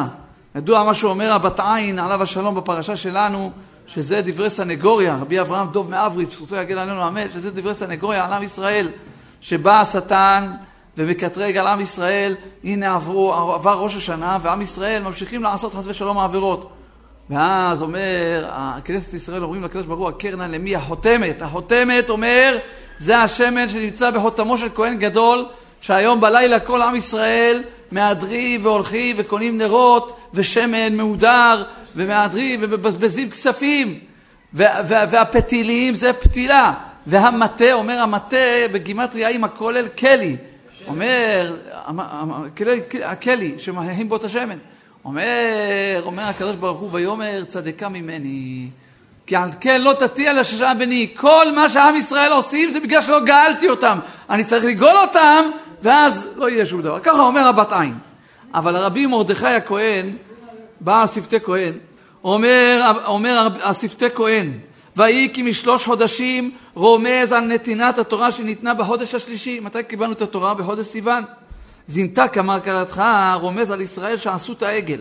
ידוע 0.56 0.84
מה 0.84 0.94
שאומר 0.94 1.34
הבת 1.34 1.60
עין 1.60 2.00
עליו 2.00 2.24
השלום 2.24 2.56
בפרשה 2.56 2.98
שלנו, 2.98 3.52
שזה 3.88 4.22
דברי 4.26 4.50
סנגוריה, 4.50 5.18
רבי 5.22 5.42
אברהם 5.42 5.68
דוב 5.72 5.90
מאברי, 5.90 6.26
זכותו 6.26 6.56
יגן 6.56 6.78
עלינו 6.78 7.08
אמן, 7.08 7.30
שזה 7.34 7.52
דברי 7.52 7.74
סנגוריה 7.74 8.26
על 8.26 8.34
עם 8.34 8.44
ישראל, 8.44 8.90
שבא 9.42 9.82
השטן 9.82 10.52
ומקטרג 11.02 11.58
על 11.58 11.68
עם 11.68 11.82
ישראל, 11.82 12.36
הנה 12.64 12.96
עברו, 12.96 13.34
עבר 13.34 13.74
ראש 13.74 13.96
השנה, 13.96 14.38
ועם 14.42 14.62
ישראל 14.62 15.04
ממשיכים 15.04 15.44
לעשות 15.44 15.74
חס 15.74 15.88
ושלום 15.88 16.18
העבירות. 16.18 16.72
ואז 17.30 17.82
אומר, 17.82 18.50
כנסת 18.86 19.14
ישראל 19.14 19.44
אומרים 19.44 19.64
לקדוש 19.64 19.86
ברוך 19.86 20.00
הוא, 20.00 20.10
הקרנה 20.10 20.48
למי 20.48 20.76
החותמת? 20.76 21.42
החותמת 21.42 22.10
אומר, 22.10 22.58
זה 22.98 23.18
השמן 23.18 23.70
שנמצא 23.70 24.12
בחותמו 24.12 24.58
של 24.58 24.68
כהן 24.76 24.98
גדול, 25.00 25.46
שהיום 25.82 26.22
בלילה 26.22 26.60
כל 26.60 26.82
עם 26.82 26.96
ישראל 26.96 27.64
מהדרים 27.92 28.66
והולכים 28.66 29.16
וקונים 29.20 29.58
נרות 29.58 30.20
ושמן 30.34 30.96
מהודר 30.96 31.64
ומהדרים 31.96 32.60
ומבזבזים 32.64 33.30
כספים. 33.30 34.00
והפתילים 34.54 35.94
זה 35.94 36.14
פתילה. 36.14 36.74
והמטה, 37.08 37.74
אומר 37.74 38.00
המטה 38.00 38.38
בגימטריה 38.72 39.30
עם 39.30 39.44
הכולל 39.44 39.88
כלי. 39.88 40.38
אומר, 40.88 41.56
הכלי 43.04 43.56
שמהים 43.58 44.10
בו 44.10 44.16
את 44.16 44.24
השמן. 44.24 44.58
אומר, 45.06 46.02
אומר 46.06 46.24
הקדוש 46.24 46.56
ברוך 46.56 46.80
הוא, 46.80 46.90
ויאמר 46.92 47.44
צדקה 47.44 47.90
ממני. 47.90 48.68
כי 49.28 49.36
על 49.36 49.50
כן 49.60 49.82
לא 49.82 49.94
תטיע 49.94 50.34
לשעה 50.34 50.74
בני. 50.74 51.14
כל 51.16 51.46
מה 51.56 51.70
שעם 51.70 51.96
ישראל 51.96 52.32
עושים 52.32 52.70
זה 52.70 52.80
בגלל 52.80 53.02
שלא 53.02 53.20
גאלתי 53.26 53.70
אותם. 53.70 54.00
אני 54.30 54.44
צריך 54.44 54.66
לגאול 54.66 54.98
אותם, 54.98 55.46
ואז 55.82 56.28
לא 56.36 56.50
יהיה 56.50 56.66
שום 56.66 56.82
דבר. 56.82 57.00
ככה 57.00 57.22
אומר 57.22 57.48
הבת 57.48 57.74
עין. 57.74 57.94
אבל 58.54 58.76
הרבי 58.76 59.06
מרדכי 59.06 59.48
הכהן, 59.48 60.10
בעל 60.80 61.08
שפתי 61.08 61.40
כהן, 61.40 61.74
אומר, 62.24 62.92
אומר 63.06 63.48
השפתי 63.64 64.06
כהן, 64.16 64.52
ויהי 64.98 65.30
כי 65.34 65.42
משלוש 65.42 65.86
חודשים 65.86 66.52
רומז 66.74 67.32
על 67.32 67.46
נתינת 67.46 67.98
התורה 67.98 68.32
שניתנה 68.32 68.74
בחודש 68.74 69.16
השלישי. 69.16 69.60
מתי 69.60 69.84
קיבלנו 69.84 70.14
את 70.14 70.22
התורה? 70.22 70.54
בחודש 70.54 70.88
סיוון. 70.88 71.24
זינתה 71.88 72.28
כמר 72.28 72.60
קראתך, 72.60 73.04
רומז 73.34 73.72
על 73.72 73.82
ישראל 73.82 74.18
שעשו 74.18 74.54
את 74.54 74.64
העגל. 74.64 75.00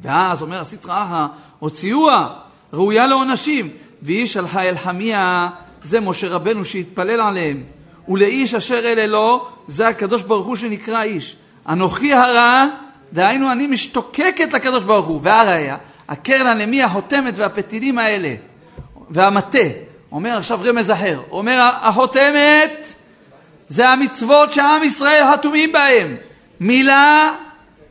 ואז 0.00 0.42
אומר 0.42 0.60
הסטרא 0.60 1.26
הוציאוה, 1.58 2.28
ראויה 2.72 3.06
לעונשים. 3.06 3.70
והיא 4.02 4.26
שלחה 4.26 4.62
אל 4.62 4.76
חמיה, 4.76 5.48
זה 5.82 6.00
משה 6.00 6.28
רבנו 6.28 6.64
שהתפלל 6.64 7.20
עליהם. 7.20 7.62
ולאיש 8.08 8.54
אשר 8.54 8.78
אלה 8.78 9.06
לו, 9.06 9.46
זה 9.68 9.88
הקדוש 9.88 10.22
ברוך 10.22 10.46
הוא 10.46 10.56
שנקרא 10.56 11.02
איש. 11.02 11.36
אנוכי 11.68 12.12
הרע, 12.12 12.66
דהיינו 13.12 13.52
אני 13.52 13.66
משתוקקת 13.66 14.52
לקדוש 14.52 14.82
ברוך 14.82 15.06
הוא. 15.06 15.20
והראיה, 15.22 15.76
הקרן 16.08 16.46
הלמי 16.46 16.82
החותמת 16.82 17.34
והפתילים 17.36 17.98
האלה, 17.98 18.34
והמטה, 19.10 19.58
אומר 20.12 20.36
עכשיו 20.36 20.60
רמז 20.64 20.90
אחר, 20.90 21.20
אומר 21.30 21.70
החותמת 21.82 22.94
זה 23.68 23.88
המצוות 23.88 24.52
שעם 24.52 24.82
ישראל 24.82 25.32
חתומים 25.32 25.72
בהם. 25.72 26.16
מילה, 26.60 27.34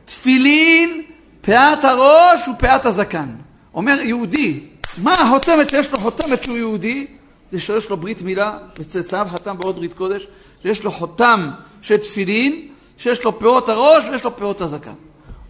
תפילין, 0.04 1.02
פאת 1.40 1.84
הראש 1.84 2.48
ופאת 2.48 2.86
הזקן. 2.86 3.28
אומר 3.74 4.00
יהודי, 4.00 4.60
מה 5.02 5.12
החותמת 5.14 5.70
שיש 5.70 5.92
לו 5.92 5.98
חותמת 5.98 6.42
שהוא 6.42 6.56
יהודי? 6.56 7.06
זה 7.52 7.60
שיש 7.60 7.90
לו 7.90 7.96
ברית 7.96 8.22
מילה, 8.22 8.58
וצאצאיו 8.78 9.26
חתם 9.32 9.58
בעוד 9.58 9.76
ברית 9.76 9.92
קודש, 9.92 10.26
שיש 10.62 10.84
לו 10.84 10.90
חותם 10.90 11.50
של 11.82 11.96
תפילין, 11.96 12.68
שיש 12.98 13.24
לו 13.24 13.38
פאות 13.38 13.68
הראש 13.68 14.04
ויש 14.10 14.24
לו 14.24 14.36
פאות 14.36 14.60
הזקן. 14.60 14.92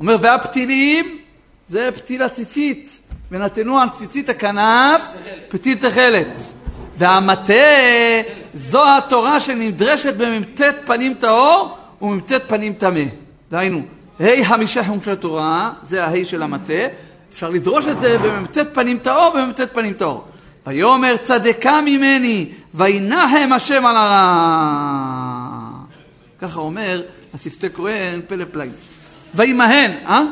אומר, 0.00 0.16
והפתילים 0.20 1.18
זה 1.68 1.88
פתיל 1.96 2.22
הציצית, 2.22 3.00
ונתנו 3.34 3.78
על 3.78 3.88
ציצית 3.88 4.28
הכנף 4.28 5.02
פתיל 5.48 5.78
תכלת. 5.78 6.26
והמטה 6.98 7.52
זו 8.54 8.96
התורה 8.96 9.40
שנדרשת 9.40 10.14
במ"ט 10.16 10.60
פנים 10.86 11.14
טהור 11.14 11.76
ומ"ט 12.02 12.32
פנים 12.46 12.74
טמא. 12.74 13.00
דהיינו, 13.50 13.82
ה' 14.20 14.44
חמישה 14.44 14.84
חום 14.84 15.02
של 15.02 15.10
התורה, 15.10 15.72
זה 15.82 16.04
הה' 16.04 16.24
של 16.24 16.42
המטה, 16.42 16.72
אפשר 17.32 17.50
לדרוש 17.50 17.86
את 17.86 18.00
זה 18.00 18.18
במ"ט 18.18 18.58
פנים 18.72 18.98
טהור 18.98 19.28
ובמ"ט 19.34 19.60
פנים 19.60 19.92
טהור. 19.92 20.24
ויאמר 20.66 21.16
צדקה 21.16 21.80
ממני, 21.80 22.48
וינחם 22.74 23.50
השם 23.54 23.86
על 23.86 23.96
הרע. 23.96 25.04
ככה 26.38 26.60
אומר 26.60 27.02
השפתי 27.34 27.66
כהן 27.74 28.20
פלא. 28.28 28.44
וימהן, 29.34 29.90
אה? 30.06 30.22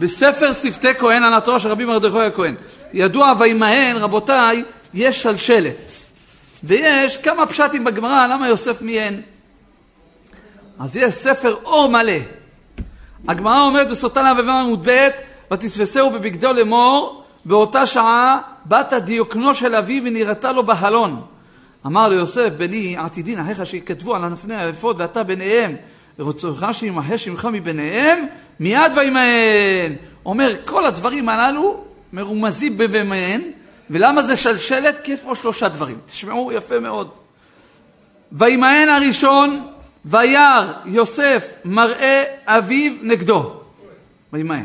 בספר 0.00 0.52
שפתי 0.52 0.94
כהן 0.94 1.22
על 1.22 1.34
התורה 1.34 1.60
של 1.60 1.68
רבי 1.68 1.84
מרדכי 1.84 2.20
הכהן. 2.20 2.54
ידוע 2.92 3.32
וימהן, 3.38 3.96
רבותיי, 3.96 4.64
יש 4.94 5.22
שלשלת. 5.22 5.92
ויש 6.64 7.16
כמה 7.16 7.46
פשטים 7.46 7.84
בגמרא, 7.84 8.26
למה 8.26 8.48
יוסף 8.48 8.82
מיהן. 8.82 9.20
אז 10.78 10.96
יש 10.96 11.14
ספר 11.14 11.54
אור 11.64 11.88
מלא. 11.88 12.12
הגמרא 13.28 13.60
אומרת 13.60 13.90
בסוטה 13.90 14.32
ל"ו 14.32 14.50
עמוד 14.50 14.88
ב' 14.88 15.08
ותתפסהו 15.52 16.10
בבגדו 16.10 16.52
לאמור 16.52 17.24
באותה 17.44 17.86
שעה 17.86 18.38
בת 18.66 18.92
דיוקנו 18.92 19.54
של 19.54 19.74
אבי 19.74 20.00
ונראתה 20.04 20.52
לו 20.52 20.62
בחלון. 20.62 21.22
אמר 21.86 22.08
ליוסף 22.08 22.48
בני 22.56 22.96
עתידין 22.96 23.38
אחיך 23.38 23.66
שיכתבו 23.66 24.16
על 24.16 24.24
הנפני 24.24 24.62
היפות 24.62 24.96
ואתה 24.98 25.22
ביניהם 25.22 25.76
ורצונך 26.20 26.66
שימחה 26.72 27.18
שמך 27.18 27.48
מביניהם 27.52 28.26
מיד 28.60 28.92
וימהן. 28.96 29.96
אומר 30.26 30.54
כל 30.64 30.86
הדברים 30.86 31.28
הללו 31.28 31.84
מרומזים 32.12 32.78
ב"וימהן" 32.78 33.40
ולמה 33.90 34.22
זה 34.22 34.36
שלשלת? 34.36 35.04
כי 35.04 35.12
יש 35.12 35.20
פה 35.20 35.34
שלושה 35.34 35.68
דברים. 35.68 35.98
תשמעו 36.06 36.52
יפה 36.52 36.80
מאוד. 36.80 37.10
וימהן 38.32 38.88
הראשון, 38.88 39.66
וירא 40.04 40.72
יוסף 40.84 41.48
מראה 41.64 42.24
אביו 42.46 42.92
נגדו. 43.02 43.52
וימהן. 44.32 44.64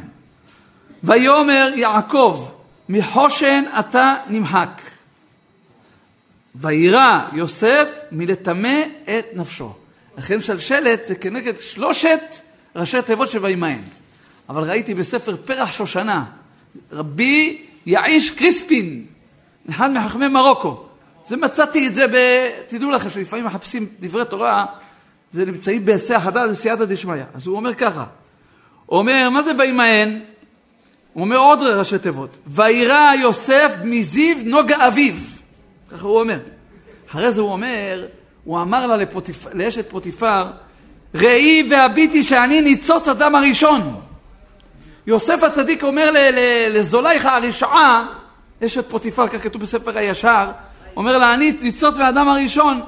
ויאמר 1.03 1.71
יעקב, 1.75 2.49
מחושן 2.89 3.63
אתה 3.79 4.15
נמחק. 4.27 4.81
וירא 6.55 7.19
יוסף 7.33 7.99
מלטמא 8.11 8.81
את 9.03 9.25
נפשו. 9.33 9.73
לכן 10.17 10.41
שלשלת 10.41 11.07
זה 11.07 11.15
כנגד 11.15 11.57
שלושת 11.57 12.21
ראשי 12.75 13.01
תיבות 13.01 13.29
של 13.29 13.45
וימאן. 13.45 13.79
אבל 14.49 14.63
ראיתי 14.63 14.93
בספר 14.93 15.35
פרח 15.45 15.71
שושנה, 15.71 16.25
רבי 16.91 17.65
יעיש 17.85 18.31
קריספין, 18.31 19.05
אחד 19.69 19.91
מחכמי 19.91 20.27
מרוקו. 20.27 20.85
זה 21.27 21.37
מצאתי 21.37 21.87
את 21.87 21.95
זה 21.95 22.07
ב... 22.07 22.15
תדעו 22.67 22.91
לכם 22.91 23.09
שלפעמים 23.09 23.45
מחפשים 23.45 23.85
דברי 23.99 24.25
תורה, 24.25 24.65
זה 25.31 25.45
נמצאים 25.45 25.85
בהיסח 25.85 26.21
הדעת 26.25 26.49
וסייעתא 26.51 26.85
דשמיא. 26.85 27.23
אז 27.33 27.47
הוא 27.47 27.55
אומר 27.55 27.73
ככה, 27.73 28.05
הוא 28.85 28.99
אומר, 28.99 29.29
מה 29.29 29.43
זה 29.43 29.51
וימאן? 29.57 30.19
הוא 31.13 31.21
אומר 31.23 31.37
עוד 31.37 31.61
ראשי 31.61 31.99
תיבות, 31.99 32.37
וירא 32.47 33.13
יוסף 33.13 33.71
מזיו 33.83 34.37
נוגה 34.45 34.87
אביו. 34.87 35.13
ככה 35.91 36.07
הוא 36.07 36.19
אומר. 36.19 36.39
אחרי 37.09 37.31
זה 37.31 37.41
הוא 37.41 37.51
אומר, 37.51 38.05
הוא 38.45 38.61
אמר 38.61 38.87
לה 38.87 38.97
לפוטיפ... 38.97 39.45
לאשת 39.53 39.89
פוטיפר, 39.89 40.45
ראי 41.15 41.67
והביטי 41.71 42.23
שאני 42.23 42.61
ניצוץ 42.61 43.07
אדם 43.07 43.35
הראשון. 43.35 43.99
יוסף 45.07 45.43
הצדיק 45.43 45.83
אומר 45.83 46.11
לזולייך 46.69 47.25
הרשעה, 47.25 48.05
אשת 48.65 48.89
פוטיפר, 48.89 49.27
כך 49.27 49.43
כתוב 49.43 49.61
בספר 49.61 49.97
הישר, 49.97 50.51
אומר 50.95 51.17
לה, 51.17 51.33
אני 51.33 51.53
ניצוץ 51.61 51.95
מהאדם 51.95 52.27
הראשון, 52.27 52.81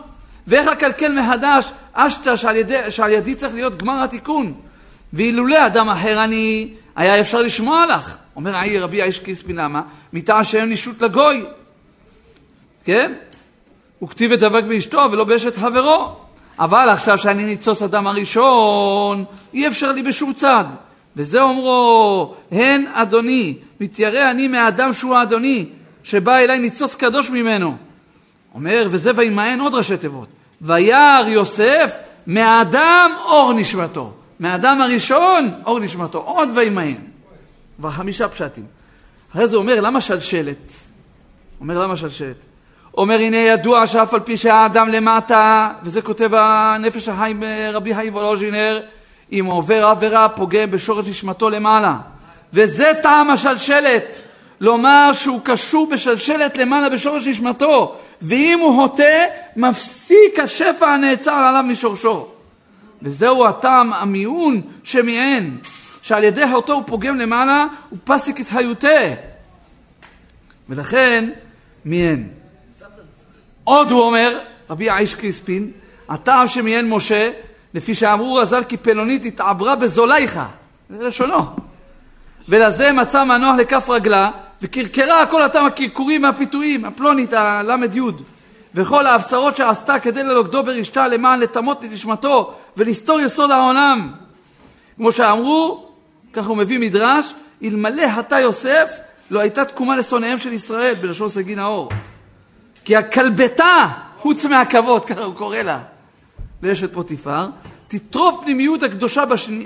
ואיך 0.48 0.68
אקלקל 0.68 1.22
מחדש 1.22 1.72
אשתא 1.94 2.36
שעל, 2.36 2.56
ידי, 2.56 2.92
שעל 2.92 3.12
ידי 3.12 3.36
צריך 3.36 3.54
להיות 3.54 3.78
גמר 3.78 4.04
התיקון. 4.04 4.54
ואילולא 5.14 5.66
אדם 5.66 5.90
אחר 5.90 6.24
אני, 6.24 6.74
היה 6.96 7.20
אפשר 7.20 7.42
לשמוע 7.42 7.86
לך. 7.86 8.18
אומר 8.36 8.56
האי 8.56 8.80
רבי 8.80 9.02
האיש 9.02 9.20
קיספין 9.20 9.56
למה? 9.56 9.82
מטעם 10.14 10.44
שאין 10.44 10.70
נישות 10.70 11.02
לגוי. 11.02 11.46
כן? 12.86 13.14
הוא 14.00 14.10
כתיב 14.10 14.32
ודבק 14.34 14.64
באשתו 14.64 15.08
ולא 15.12 15.24
באשת 15.24 15.56
חברו. 15.56 16.16
אבל 16.60 16.90
עכשיו 16.90 17.18
שאני 17.18 17.46
ניצוץ 17.46 17.82
אדם 17.82 18.08
הראשון, 18.08 19.26
אי 19.54 19.68
אפשר 19.68 19.92
לי 19.92 20.04
בשום 20.04 20.34
צד. 20.34 20.66
וזה 21.16 21.42
אומרו, 21.42 22.36
הן 22.52 22.86
אדוני, 22.94 23.58
מתיירא 23.80 24.32
אני 24.32 24.48
מהאדם 24.48 24.94
שהוא 24.94 25.16
האדוני, 25.16 25.66
שבא 26.04 26.38
אליי 26.38 26.60
ניצוץ 26.60 26.96
קדוש 26.96 27.30
ממנו. 27.30 27.76
אומר, 28.54 28.88
וזה 28.92 29.12
וימאן 29.16 29.60
עוד 29.60 29.74
ראשי 29.74 29.98
תיבות. 29.98 30.28
וירא 30.62 31.28
יוסף 31.28 31.92
מהאדם 32.28 33.12
אור 33.26 33.54
נשמתו. 33.54 34.14
מהאדם 34.40 34.82
הראשון 34.82 35.52
אור 35.66 35.80
נשמתו. 35.80 36.18
עוד 36.18 36.50
וימאן. 36.56 36.94
כבר 37.78 37.92
חמישה 37.92 38.28
פשטים. 38.28 38.66
אחרי 39.32 39.48
זה 39.48 39.58
אומר, 39.58 39.82
למה 39.82 40.02
שלשלת? 40.02 40.74
אומר, 41.62 41.80
למה 41.80 41.98
שלשלת? 41.98 42.36
אומר, 42.98 43.20
הנה 43.20 43.38
ידוע 43.38 43.88
שאף 43.88 44.14
על 44.14 44.20
פי 44.20 44.38
שהאדם 44.38 44.90
למטה, 44.90 45.70
וזה 45.84 46.02
כותב 46.02 46.32
הנפש 46.34 47.10
החיים 47.10 47.44
רבי 47.74 47.96
חיים 47.96 48.14
וולוז'ינר, 48.16 48.82
אם 49.32 49.46
עובר 49.50 49.86
עבירה 49.86 50.30
פוגם 50.30 50.72
בשורש 50.72 51.08
נשמתו 51.08 51.50
למעלה. 51.50 51.96
וזה 52.54 52.92
טעם 53.04 53.30
השלשלת. 53.30 54.22
לומר 54.62 55.10
שהוא 55.14 55.40
קשור 55.44 55.90
בשלשלת 55.92 56.58
למעלה 56.58 56.90
בשורש 56.90 57.28
נשמתו, 57.28 57.96
ואם 58.22 58.60
הוא 58.62 58.82
הוטה, 58.82 59.04
מפסיק 59.56 60.40
השפע 60.44 60.88
הנעצר 60.88 61.34
עליו 61.34 61.64
משורשו. 61.64 62.28
וזהו 63.02 63.48
הטעם 63.48 63.94
המיעון 63.94 64.62
שמיען, 64.84 65.58
שעל 66.02 66.24
ידי 66.24 66.44
אותו 66.54 66.74
הוא 66.74 66.84
פוגם 66.86 67.18
למעלה, 67.18 67.66
הוא 67.90 68.00
פסיק 68.04 68.42
את 68.42 68.46
היוטה. 68.52 69.00
ולכן, 70.70 71.30
מיען. 71.86 72.24
עוד 73.68 73.92
הוא 73.92 74.02
אומר, 74.02 74.40
רבי 74.70 74.90
האיש 74.90 75.16
קריספין, 75.16 75.72
הטעם 76.10 76.48
שמיען 76.48 76.90
משה, 76.90 77.32
לפי 77.74 77.96
שאמרו 77.96 78.36
רז"ל 78.36 78.64
כי 78.64 78.78
פלונית 78.78 79.26
התעברה 79.26 79.76
בזולייך, 79.76 80.40
זה 80.90 81.04
לשונו. 81.04 81.46
ולזה 82.50 82.92
מצא 82.92 83.24
מנוח 83.24 83.56
לכף 83.60 83.90
רגלה, 83.90 84.32
וקרקרה 84.62 85.26
כל 85.26 85.44
אותם 85.44 85.66
הקרקורים 85.66 86.24
והפיתויים, 86.24 86.86
הפלונית, 86.86 87.34
הל"י, 87.34 88.00
וכל 88.76 89.06
ההבצרות 89.06 89.58
שעשתה 89.58 90.00
כדי 90.00 90.24
ללוכדו 90.24 90.64
ברשתה 90.64 91.08
למען 91.08 91.40
לטמות 91.40 91.86
את 91.86 91.92
נשמתו 91.92 92.54
ולסתור 92.78 93.20
יסוד 93.20 93.52
העולם. 93.52 94.12
כמו 94.96 95.12
שאמרו, 95.12 95.86
ככה 96.34 96.48
הוא 96.48 96.58
מביא 96.58 96.80
מדרש, 96.80 97.34
אלמלא 97.64 98.04
הטה 98.04 98.40
יוסף, 98.40 98.90
לא 99.32 99.40
הייתה 99.40 99.66
תקומה 99.66 99.96
לשונאיהם 99.96 100.38
של 100.38 100.54
ישראל, 100.54 100.94
בלשון 101.02 101.30
סגי 101.30 101.56
נאור. 101.56 101.90
כי 102.88 102.96
הכלבתה, 102.96 103.88
חוץ 104.20 104.46
מהכבוד, 104.46 105.06
ככה 105.06 105.24
הוא 105.24 105.36
קורא 105.36 105.58
לה, 105.58 105.80
לאשת 106.64 106.94
פוטיפר, 106.94 107.48
תטרוף 107.88 108.44
פנימיות 108.44 108.84
הקדושה 108.84 109.24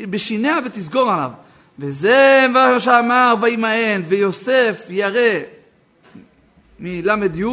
בשיניה 0.10 0.60
ותסגור 0.66 1.12
עליו. 1.12 1.32
וזה 1.80 2.46
מה 2.54 2.80
שאמר 2.80 3.34
וימאן, 3.42 4.02
ויוסף 4.08 4.86
ירא 4.90 5.40
מל"י, 6.80 7.44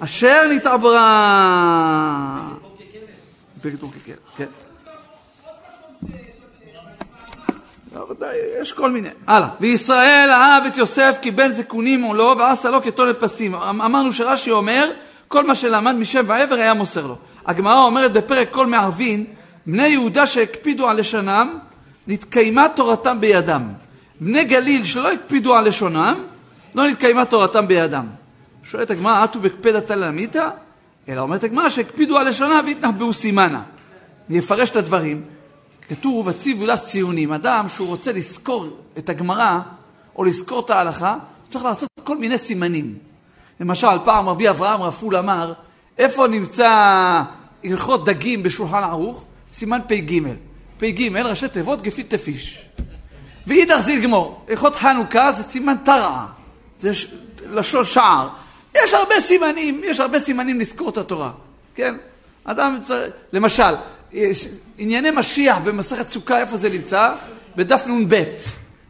אשר 0.00 0.42
נתעברה. 0.50 1.00
כן. 4.36 4.63
יש 8.60 8.72
כל 8.72 8.90
מיני. 8.90 9.08
הלאה. 9.26 9.48
וישראל 9.60 10.30
אהב 10.30 10.64
את 10.64 10.76
יוסף 10.76 11.16
כי 11.22 11.30
בן 11.30 11.52
זקונים 11.52 12.04
או 12.04 12.14
לא, 12.14 12.36
ועשה 12.38 12.70
לו 12.70 12.82
כתולת 12.82 13.20
פסים. 13.20 13.54
אמ- 13.54 13.82
אמרנו 13.82 14.12
שרש"י 14.12 14.50
אומר, 14.50 14.90
כל 15.28 15.46
מה 15.46 15.54
שלמד 15.54 15.94
משם 15.94 16.24
ועבר 16.26 16.54
היה 16.54 16.74
מוסר 16.74 17.06
לו. 17.06 17.16
הגמרא 17.46 17.84
אומרת 17.84 18.12
בפרק 18.12 18.48
כל 18.50 18.66
מערבין, 18.66 19.24
בני 19.66 19.88
יהודה 19.88 20.26
שהקפידו 20.26 20.88
על 20.88 20.98
לשנם, 20.98 21.58
נתקיימה 22.06 22.68
תורתם 22.68 23.20
בידם. 23.20 23.62
בני 24.20 24.44
גליל 24.44 24.84
שלא 24.84 25.12
הקפידו 25.12 25.54
על 25.54 25.68
לשונם, 25.68 26.24
לא 26.74 26.88
נתקיימה 26.88 27.24
תורתם 27.24 27.68
בידם. 27.68 28.06
שואלת 28.64 28.90
הגמרא, 28.90 29.24
אטו 29.24 29.40
בקפדתא 29.40 29.92
למיתא? 29.92 30.48
אלא 31.08 31.20
אומרת 31.20 31.44
הגמרא 31.44 31.68
שהקפידו 31.68 32.18
על 32.18 32.28
לשונה 32.28 32.60
והתנחבאו 32.66 33.14
סימנה. 33.14 33.62
אני 34.30 34.38
אפרש 34.38 34.70
את 34.70 34.76
הדברים. 34.76 35.22
כתוב, 35.88 36.28
הציבו 36.28 36.66
לך 36.66 36.80
ציונים. 36.80 37.32
אדם 37.32 37.68
שהוא 37.68 37.88
רוצה 37.88 38.12
לזכור 38.12 38.66
את 38.98 39.08
הגמרא, 39.08 39.60
או 40.16 40.24
לזכור 40.24 40.60
את 40.60 40.70
ההלכה, 40.70 41.12
הוא 41.12 41.48
צריך 41.48 41.64
לעשות 41.64 41.88
כל 42.04 42.18
מיני 42.18 42.38
סימנים. 42.38 42.98
למשל, 43.60 43.98
פעם 44.04 44.28
רבי 44.28 44.48
אברהם 44.48 44.82
רפול 44.82 45.16
אמר, 45.16 45.52
איפה 45.98 46.26
נמצא 46.26 46.70
הלכות 47.64 48.04
דגים 48.04 48.42
בשולחן 48.42 48.82
ערוך? 48.82 49.24
סימן 49.52 49.80
פ"ג. 49.88 50.20
פ"ג, 50.78 51.16
ראשי 51.16 51.48
תיבות 51.48 51.82
גפית 51.82 52.14
תפיש. 52.14 52.68
ואידך 53.46 53.80
זיל 53.80 54.02
גמור, 54.02 54.44
הלכות 54.48 54.76
חנוכה 54.76 55.32
זה 55.32 55.42
סימן 55.42 55.74
תרעה, 55.84 56.26
זה 56.80 56.92
לשון 57.50 57.84
שער. 57.84 58.28
יש 58.74 58.94
הרבה 58.94 59.20
סימנים, 59.20 59.80
יש 59.84 60.00
הרבה 60.00 60.20
סימנים 60.20 60.60
לזכור 60.60 60.88
את 60.88 60.96
התורה, 60.98 61.30
כן? 61.74 61.94
אדם 62.44 62.78
צריך, 62.82 63.12
למשל, 63.32 63.74
ענייני 64.78 65.10
משיח 65.10 65.58
במסכת 65.64 66.08
סוכה, 66.08 66.40
איפה 66.40 66.56
זה 66.56 66.70
נמצא? 66.70 67.14
בדף 67.56 67.86
נ"ב. 67.86 68.22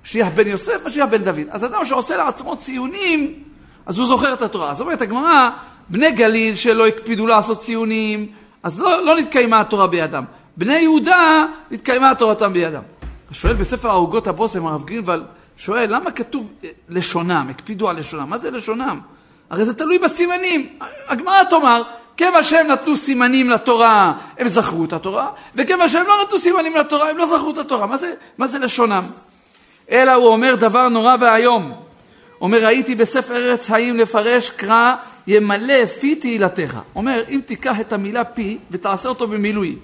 משיח 0.04 0.28
בן 0.34 0.46
יוסף, 0.46 0.86
משיח 0.86 1.06
בן 1.10 1.24
דוד. 1.24 1.46
אז 1.50 1.64
אדם 1.64 1.84
שעושה 1.84 2.16
לעצמו 2.16 2.56
ציונים, 2.56 3.34
אז 3.86 3.98
הוא 3.98 4.06
זוכר 4.06 4.34
את 4.34 4.42
התורה. 4.42 4.70
אז 4.70 4.80
אומרת 4.80 5.02
הגמרא, 5.02 5.50
בני 5.88 6.12
גליל 6.12 6.54
שלא 6.54 6.86
הקפידו 6.86 7.26
לעשות 7.26 7.60
ציונים, 7.60 8.26
אז 8.62 8.80
לא, 8.80 9.04
לא 9.04 9.16
נתקיימה 9.16 9.60
התורה 9.60 9.86
בידם. 9.86 10.24
בני 10.56 10.78
יהודה, 10.78 11.46
נתקיימה 11.70 12.14
תורתם 12.14 12.52
בידם. 12.52 12.82
שואל 13.30 13.54
בספר 13.54 13.88
העוגות 13.90 14.26
הבושם, 14.26 14.66
הרב 14.66 14.84
גרינוולד, 14.84 15.22
שואל, 15.56 15.94
למה 15.94 16.10
כתוב 16.10 16.52
לשונם, 16.88 17.46
הקפידו 17.50 17.88
על 17.88 17.98
לשונם? 17.98 18.30
מה 18.30 18.38
זה 18.38 18.50
לשונם? 18.50 19.00
הרי 19.50 19.64
זה 19.64 19.74
תלוי 19.74 19.98
בסימנים. 19.98 20.68
הגמרא 21.08 21.44
תאמר, 21.50 21.82
כיוון 22.16 22.42
שהם 22.42 22.66
נתנו 22.66 22.96
סימנים 22.96 23.50
לתורה, 23.50 24.12
הם 24.38 24.48
זכרו 24.48 24.84
את 24.84 24.92
התורה, 24.92 25.28
וכיוון 25.54 25.88
שהם 25.88 26.06
לא 26.06 26.14
נתנו 26.22 26.38
סימנים 26.38 26.76
לתורה, 26.76 27.10
הם 27.10 27.18
לא 27.18 27.26
זכרו 27.26 27.50
את 27.50 27.58
התורה. 27.58 27.86
מה 27.86 27.96
זה, 27.96 28.12
מה 28.38 28.46
זה 28.46 28.58
לשונם? 28.58 29.04
אלא 29.90 30.12
הוא 30.12 30.28
אומר 30.28 30.54
דבר 30.54 30.88
נורא 30.88 31.16
ואיום. 31.20 31.72
אומר, 32.40 32.66
הייתי 32.66 32.94
בספר 32.94 33.36
ארץ 33.36 33.66
חיים 33.66 33.96
לפרש, 33.96 34.50
קרא, 34.50 34.94
ימלא 35.26 35.86
פי 35.86 36.14
תהילתך. 36.14 36.78
אומר, 36.96 37.22
אם 37.28 37.40
תיקח 37.44 37.80
את 37.80 37.92
המילה 37.92 38.24
פי 38.24 38.58
ותעשה 38.70 39.08
אותו 39.08 39.26
במילוי, 39.26 39.76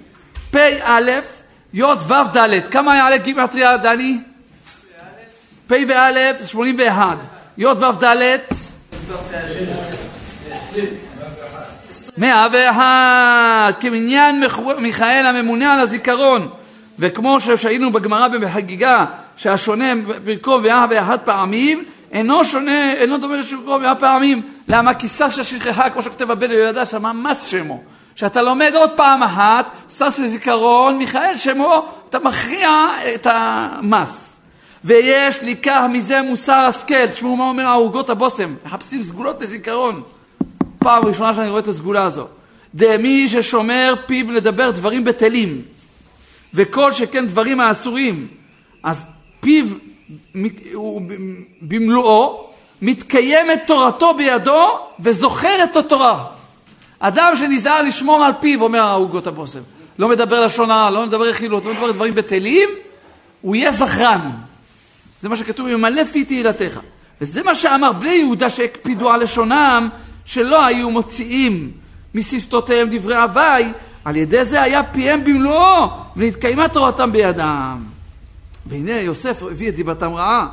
פ"א, 0.50 1.20
י' 1.74 1.82
ו' 1.82 2.36
ד', 2.36 2.68
כמה 2.70 2.96
יעלה 2.96 3.16
גימטריה, 3.16 3.76
דני? 3.76 4.18
פ' 5.66 5.72
וא', 5.88 6.44
81. 6.46 7.18
י' 7.58 7.66
ו' 7.66 8.04
ד', 8.04 8.38
101. 12.20 13.80
כמניין 13.80 14.42
מיכאל 14.78 15.26
הממונה 15.26 15.72
על 15.72 15.80
הזיכרון. 15.80 16.48
וכמו 16.98 17.40
שהיינו 17.40 17.92
בגמרא 17.92 18.28
בחגיגה, 18.28 19.04
שהשונה 19.36 19.84
ברכו 20.24 20.60
מאה 20.60 20.86
ואחת 20.90 21.20
פעמים, 21.24 21.84
אינו 22.12 22.44
שונה, 22.44 22.92
אינו 22.92 23.18
דומה 23.18 23.36
לשקרו 23.36 23.78
מאה 23.78 23.94
פעמים. 23.94 24.42
למה? 24.68 24.94
כי 24.94 25.08
ששה 25.08 25.44
שכחה, 25.44 25.90
כמו 25.90 26.02
שכותב 26.02 26.30
הבן 26.30 26.50
יהודה, 26.50 26.86
שמה 26.86 27.12
מס 27.12 27.44
שמו. 27.46 27.82
כשאתה 28.14 28.42
לומד 28.42 28.72
עוד 28.74 28.90
פעם 28.90 29.22
אחת, 29.22 29.70
שש 29.98 30.18
לזיכרון, 30.18 30.98
מיכאל 30.98 31.36
שמו, 31.36 31.86
אתה 32.08 32.18
מכריע 32.18 32.88
את 33.14 33.26
המס. 33.30 34.36
ויש 34.84 35.38
לקח 35.42 35.82
מזה 35.90 36.22
מוסר 36.22 36.52
השכל, 36.52 37.06
תשמעו 37.06 37.36
מה 37.36 37.44
אומר 37.44 37.66
העוגות 37.66 38.10
הבושם, 38.10 38.54
מחפשים 38.64 39.02
סגולות 39.02 39.42
לזיכרון. 39.42 40.02
פעם 40.80 41.04
ראשונה 41.04 41.34
שאני 41.34 41.48
רואה 41.48 41.60
את 41.60 41.68
הסגולה 41.68 42.04
הזו. 42.04 42.26
דמי 42.74 43.28
ששומר 43.28 43.94
פיו 44.06 44.32
לדבר 44.32 44.70
דברים 44.70 45.04
בטלים, 45.04 45.62
וכל 46.54 46.92
שכן 46.92 47.26
דברים 47.26 47.60
האסורים, 47.60 48.26
אז 48.82 49.06
פיו 49.40 49.66
במלואו, 51.62 52.50
מתקיימת 52.82 53.62
תורתו 53.66 54.14
בידו 54.14 54.78
וזוכר 55.00 55.64
את 55.64 55.76
התורה. 55.76 56.24
אדם 57.00 57.32
שנזהר 57.36 57.82
לשמור 57.82 58.24
על 58.24 58.32
פיו, 58.40 58.62
אומר 58.62 58.80
העוגות 58.80 59.26
הבושם, 59.26 59.60
לא 59.98 60.08
מדבר 60.08 60.44
לשון 60.44 60.70
הרע, 60.70 60.90
לא 60.90 61.06
מדבר 61.06 61.24
רכילות, 61.24 61.64
לא 61.64 61.72
מדבר 61.72 61.92
דברים 61.92 62.14
בטלים, 62.14 62.68
הוא 63.40 63.56
יהיה 63.56 63.72
זכרן. 63.72 64.30
זה 65.20 65.28
מה 65.28 65.36
שכתוב, 65.36 65.68
ממלא 65.68 66.04
פי 66.04 66.24
תהילתך. 66.24 66.80
וזה 67.20 67.42
מה 67.42 67.54
שאמר 67.54 67.92
בני 67.92 68.14
יהודה 68.14 68.50
שהקפידו 68.50 69.10
על 69.10 69.22
לשונם, 69.22 69.88
שלא 70.30 70.66
היו 70.66 70.90
מוציאים 70.90 71.70
משפתותיהם 72.14 72.88
דברי 72.90 73.16
הוואי, 73.16 73.72
על 74.04 74.16
ידי 74.16 74.44
זה 74.44 74.62
היה 74.62 74.82
פיהם 74.82 75.24
במלואו, 75.24 75.88
ונתקיימה 76.16 76.68
תורתם 76.68 77.12
בידם. 77.12 77.78
והנה 78.66 78.92
יוסף 78.92 79.42
הביא 79.42 79.68
את 79.68 79.74
דיבתם 79.74 80.12
רעה, 80.12 80.46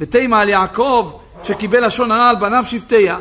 ותימה 0.00 0.40
על 0.40 0.48
יעקב, 0.48 1.12
שקיבל 1.42 1.86
לשון 1.86 2.10
הרע 2.10 2.28
על 2.30 2.36
בניו 2.36 2.64
שבטיה. 2.66 3.18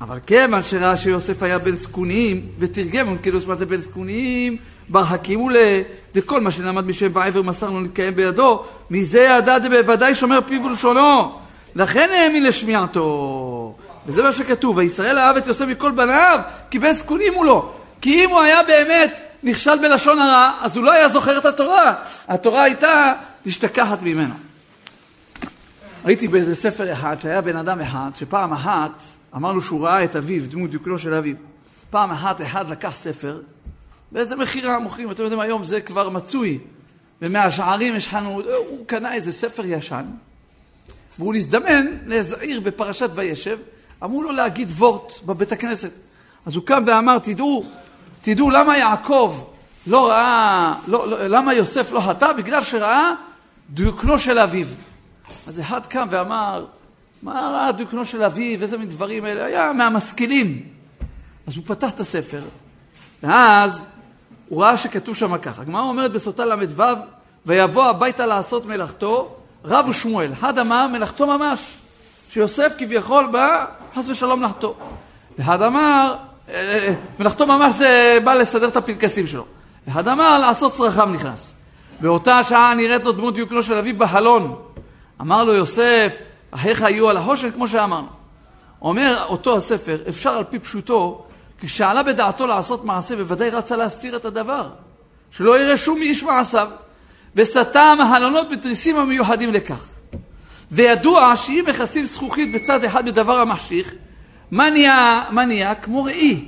אבל 0.00 0.18
כיוון 0.26 0.62
שראה 0.62 0.96
שיוסף 0.96 1.42
היה 1.42 1.58
בן 1.58 1.76
זקונים, 1.76 2.42
ותרגם 2.58 3.18
כאילו 3.18 3.38
מה 3.46 3.54
זה 3.54 3.66
בן 3.66 3.76
זקונים, 3.76 4.56
בר 4.88 5.04
הקימו 5.08 5.50
ל... 5.50 5.56
דכל 6.14 6.40
מה 6.40 6.50
שלמד 6.50 6.86
משם 6.86 7.10
ועבר 7.12 7.42
מסר 7.42 7.70
לו 7.70 7.80
להתקיים 7.80 8.16
בידו, 8.16 8.62
מזה 8.90 9.20
ידע 9.20 9.58
בוודאי 9.58 10.14
שומר 10.14 10.38
פיו 10.46 10.64
ולשונו. 10.64 11.32
לכן 11.76 12.08
האמין 12.12 12.44
לשמיעתו. 12.44 13.76
וזה 14.06 14.22
מה 14.22 14.32
שכתוב, 14.32 14.76
וישראל 14.76 15.18
אהב 15.18 15.36
את 15.36 15.46
יוסף 15.46 15.64
מכל 15.64 15.90
בניו, 15.90 16.40
כי 16.70 16.78
בן 16.78 16.92
זקונים 16.92 17.34
הוא 17.34 17.46
לו. 17.46 17.72
כי 18.00 18.24
אם 18.24 18.30
הוא 18.30 18.40
היה 18.40 18.62
באמת 18.62 19.20
נכשל 19.42 19.78
בלשון 19.78 20.18
הרע, 20.18 20.52
אז 20.60 20.76
הוא 20.76 20.84
לא 20.84 20.92
היה 20.92 21.08
זוכר 21.08 21.38
את 21.38 21.44
התורה. 21.44 21.94
התורה 22.28 22.62
הייתה 22.62 23.12
משתכחת 23.46 24.02
ממנו. 24.02 24.34
ראיתי 26.04 26.28
באיזה 26.28 26.54
ספר 26.54 26.92
אחד 26.92 27.16
שהיה 27.20 27.40
בן 27.40 27.56
אדם 27.56 27.80
אחד, 27.80 28.10
שפעם 28.16 28.52
אחת 28.52 29.02
אמר 29.36 29.52
לו 29.52 29.60
שהוא 29.60 29.86
ראה 29.86 30.04
את 30.04 30.16
אביו, 30.16 30.42
דמות 30.48 30.70
דיוקנו 30.70 30.98
של 30.98 31.14
אביו. 31.14 31.36
פעם 31.90 32.10
אחת 32.10 32.42
אחד 32.42 32.70
לקח 32.70 32.96
ספר, 32.96 33.40
באיזה 34.12 34.36
מכירה 34.36 34.78
מוכרים, 34.78 35.10
אתם 35.10 35.22
יודעים 35.22 35.40
היום 35.40 35.64
זה 35.64 35.80
כבר 35.80 36.08
מצוי. 36.08 36.58
ומהשערים 37.22 37.94
יש 37.94 38.08
חנות, 38.08 38.44
הוא 38.68 38.86
קנה 38.86 39.14
איזה 39.14 39.32
ספר 39.32 39.62
ישן, 39.66 40.04
והוא 41.18 41.34
נזדמן 41.34 41.86
לאיזה 42.06 42.36
עיר 42.36 42.60
בפרשת 42.60 43.10
וישב, 43.14 43.58
אמרו 44.04 44.22
לו 44.22 44.32
להגיד 44.32 44.70
וורט 44.70 45.12
בבית 45.26 45.52
הכנסת. 45.52 45.90
אז 46.46 46.56
הוא 46.56 46.64
קם 46.64 46.82
ואמר, 46.86 47.18
תדעו, 47.18 47.64
תדעו 48.22 48.50
למה 48.50 48.78
יעקב 48.78 49.40
לא 49.86 50.08
ראה, 50.08 50.74
לא, 50.86 51.08
לא, 51.08 51.26
למה 51.26 51.54
יוסף 51.54 51.92
לא 51.92 52.00
חטא? 52.00 52.32
בגלל 52.32 52.62
שראה 52.62 53.12
דיוקנו 53.70 54.18
של 54.18 54.38
אביו. 54.38 54.66
אז 55.46 55.60
אחד 55.60 55.86
קם 55.86 56.06
ואמר, 56.10 56.66
מה 57.22 57.50
ראה 57.52 57.72
דיוקנו 57.72 58.04
של 58.04 58.22
אביו, 58.22 58.62
איזה 58.62 58.78
מין 58.78 58.88
דברים 58.88 59.26
אלה, 59.26 59.44
היה 59.44 59.72
מהמשכילים. 59.72 60.62
אז 61.46 61.56
הוא 61.56 61.64
פתח 61.66 61.90
את 61.90 62.00
הספר, 62.00 62.42
ואז 63.22 63.84
הוא 64.48 64.62
ראה 64.62 64.76
שכתוב 64.76 65.16
שם 65.16 65.38
ככה. 65.38 65.62
הגמרא 65.62 65.82
אומרת 65.82 66.12
בסוטה 66.12 66.44
ל"ו, 66.44 66.82
ויבוא 67.46 67.84
הביתה 67.84 68.26
לעשות 68.26 68.66
מלאכתו, 68.66 69.36
רב 69.64 69.88
ושמואל. 69.88 70.32
אחד 70.32 70.58
אמר, 70.58 70.86
מלאכתו 70.86 71.26
ממש, 71.26 71.78
שיוסף 72.30 72.72
כביכול 72.78 73.26
בא 73.32 73.64
חס 73.94 74.08
ושלום 74.08 74.42
לחטוא. 74.42 74.72
ואחד 75.38 75.62
אמר, 75.62 76.16
אה, 76.48 76.94
מלאכתו 77.18 77.46
ממש 77.46 77.74
זה 77.74 78.18
בא 78.24 78.34
לסדר 78.34 78.68
את 78.68 78.76
הפנקסים 78.76 79.26
שלו. 79.26 79.44
אחד 79.88 80.08
אמר, 80.08 80.38
לעשות 80.38 80.72
צרכיו 80.72 81.06
נכנס. 81.06 81.54
באותה 82.00 82.42
שעה 82.42 82.74
נראית 82.74 83.04
לו 83.04 83.12
דמות 83.12 83.34
דיוקנו 83.34 83.62
של 83.62 83.74
אביו 83.74 83.98
בחלון. 83.98 84.56
אמר 85.20 85.44
לו 85.44 85.54
יוסף, 85.54 86.16
אחיך 86.50 86.80
יהיו 86.80 87.10
על 87.10 87.16
החושן, 87.16 87.50
כמו 87.50 87.68
שאמרנו. 87.68 88.08
אומר 88.82 89.24
אותו 89.28 89.56
הספר, 89.56 89.98
אפשר 90.08 90.30
על 90.30 90.44
פי 90.44 90.58
פשוטו, 90.58 91.24
כשעלה 91.60 92.02
בדעתו 92.02 92.46
לעשות 92.46 92.84
מעשה, 92.84 93.16
בוודאי 93.16 93.50
רצה 93.50 93.76
להסתיר 93.76 94.16
את 94.16 94.24
הדבר. 94.24 94.68
שלא 95.30 95.58
יראה 95.58 95.76
שום 95.76 96.02
איש 96.02 96.22
מעשיו. 96.22 96.68
וסתם 97.36 97.98
הלונות 98.00 98.48
בתריסים 98.50 98.96
המיוחדים 98.96 99.52
לכך. 99.52 99.95
וידוע 100.70 101.36
שאם 101.36 101.64
מכסים 101.68 102.06
זכוכית 102.06 102.52
בצד 102.52 102.84
אחד 102.84 103.06
בדבר 103.06 103.40
המחשיך, 103.40 103.94
מה 104.50 104.70
נהיה, 104.70 105.24
מה 105.30 105.44
נהיה? 105.44 105.74
כמו 105.74 106.04
ראי. 106.04 106.44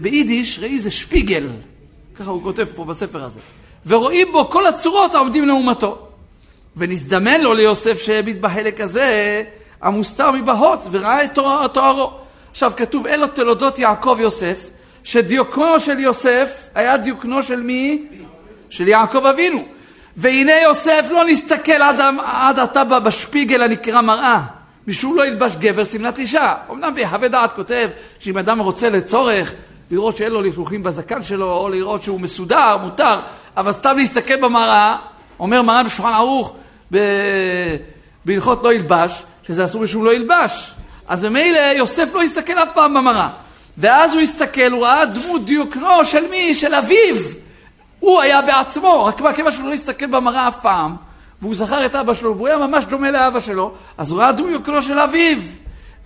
ביידיש 0.00 0.58
ראי 0.58 0.78
זה 0.78 0.90
שפיגל, 0.90 1.46
ככה 2.14 2.30
הוא 2.30 2.42
כותב 2.42 2.66
פה 2.76 2.84
בספר 2.84 3.24
הזה. 3.24 3.40
ורואים 3.86 4.32
בו 4.32 4.50
כל 4.50 4.66
הצורות 4.66 5.14
העומדים 5.14 5.48
לעומתו. 5.48 6.08
ונזדמן 6.76 7.40
לו 7.40 7.54
ליוסף 7.54 8.02
שהביט 8.02 8.36
בחלק 8.40 8.80
הזה 8.80 9.42
המוסתר 9.82 10.30
מבהות 10.30 10.80
וראה 10.90 11.24
את 11.24 11.38
תוארו. 11.72 12.10
עכשיו 12.50 12.72
כתוב 12.76 13.06
אלו 13.06 13.26
תולדות 13.26 13.78
יעקב 13.78 14.16
יוסף, 14.20 14.66
שדיוקנו 15.04 15.80
של 15.80 15.98
יוסף 15.98 16.66
היה 16.74 16.96
דיוקנו 16.96 17.42
של 17.42 17.60
מי? 17.60 18.06
של 18.70 18.88
יעקב 18.88 19.26
אבינו. 19.26 19.64
והנה 20.18 20.60
יוסף 20.62 21.06
לא 21.10 21.24
נסתכל 21.24 21.72
עד, 21.72 22.00
עד 22.24 22.58
עתה 22.58 22.84
בשפיגל 22.84 23.62
הנקרא 23.62 24.00
מראה, 24.00 24.40
משום 24.86 25.16
לא 25.16 25.26
ילבש 25.26 25.56
גבר 25.56 25.84
שמלת 25.84 26.18
אישה. 26.18 26.54
אמנם 26.70 26.94
בהווה 26.94 27.28
דעת 27.28 27.52
כותב 27.52 27.88
שאם 28.18 28.38
אדם 28.38 28.58
רוצה 28.58 28.90
לצורך 28.90 29.52
לראות 29.90 30.16
שאין 30.16 30.32
לו 30.32 30.42
לכלוכים 30.42 30.82
בזקן 30.82 31.22
שלו, 31.22 31.56
או 31.56 31.68
לראות 31.68 32.02
שהוא 32.02 32.20
מסודר, 32.20 32.76
מותר, 32.76 33.20
אבל 33.56 33.72
סתם 33.72 33.96
להסתכל 33.96 34.36
במראה, 34.36 34.96
אומר 35.40 35.62
מראה 35.62 35.82
בשולחן 35.82 36.12
ערוך 36.12 36.56
בהלכות 38.24 38.64
לא 38.64 38.72
ילבש, 38.72 39.22
שזה 39.46 39.64
אסור 39.64 39.82
משום 39.82 40.04
לא 40.04 40.14
ילבש. 40.14 40.74
אז 41.08 41.24
ממילא 41.24 41.58
יוסף 41.58 42.08
לא 42.14 42.22
הסתכל 42.22 42.52
אף 42.52 42.68
פעם 42.74 42.94
במראה. 42.94 43.28
ואז 43.78 44.12
הוא 44.12 44.20
הסתכל, 44.20 44.72
הוא 44.72 44.84
ראה 44.84 45.06
דמות 45.06 45.44
דיוקנו 45.44 46.04
של 46.04 46.30
מי? 46.30 46.54
של 46.54 46.74
אביו. 46.74 47.16
הוא 48.08 48.20
היה 48.20 48.42
בעצמו, 48.42 49.04
רק 49.04 49.20
מה, 49.20 49.32
כיוון 49.32 49.52
שהוא 49.52 49.68
לא 49.68 49.72
הסתכל 49.74 50.06
במראה 50.06 50.48
אף 50.48 50.56
פעם, 50.62 50.96
והוא 51.42 51.54
זכר 51.54 51.86
את 51.86 51.94
אבא 51.94 52.14
שלו, 52.14 52.36
והוא 52.36 52.48
היה 52.48 52.58
ממש 52.58 52.84
דומה 52.84 53.10
לאבא 53.10 53.40
שלו, 53.40 53.72
אז 53.98 54.10
הוא 54.10 54.20
ראה 54.20 54.32
דמות 54.32 54.48
דיוקנו 54.48 54.82
של 54.82 54.98
אביו. 54.98 55.38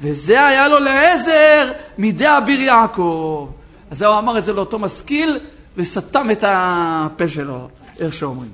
וזה 0.00 0.46
היה 0.46 0.68
לו 0.68 0.78
לעזר 0.78 1.72
מידי 1.98 2.26
אביר 2.38 2.60
יעקב. 2.60 3.48
אז 3.90 4.02
הוא 4.02 4.18
אמר 4.18 4.38
את 4.38 4.44
זה 4.44 4.52
לאותו 4.52 4.78
משכיל, 4.78 5.40
וסתם 5.76 6.30
את 6.30 6.44
הפה 6.46 7.28
שלו, 7.28 7.68
איך 7.98 8.14
שאומרים. 8.14 8.50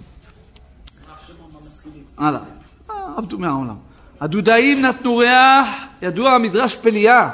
הלאה. 2.18 2.40
אה, 2.90 2.96
עבדו 3.16 3.38
מהעולם. 3.38 3.76
הדודאים 4.20 4.82
נתנו 4.82 5.16
ריח, 5.16 5.68
ידוע 6.02 6.32
המדרש 6.32 6.74
פליה. 6.74 7.30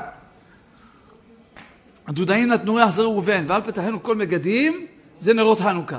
הדודאים 2.09 2.49
נתנו 2.49 2.75
ריח 2.75 2.91
זה 2.91 3.03
ראובן, 3.03 3.45
ואל 3.47 3.61
פתחנו 3.61 4.03
כל 4.03 4.17
מגדים, 4.17 4.87
זה 5.25 5.35
נרות 5.35 5.61
חנוכה. 5.61 5.99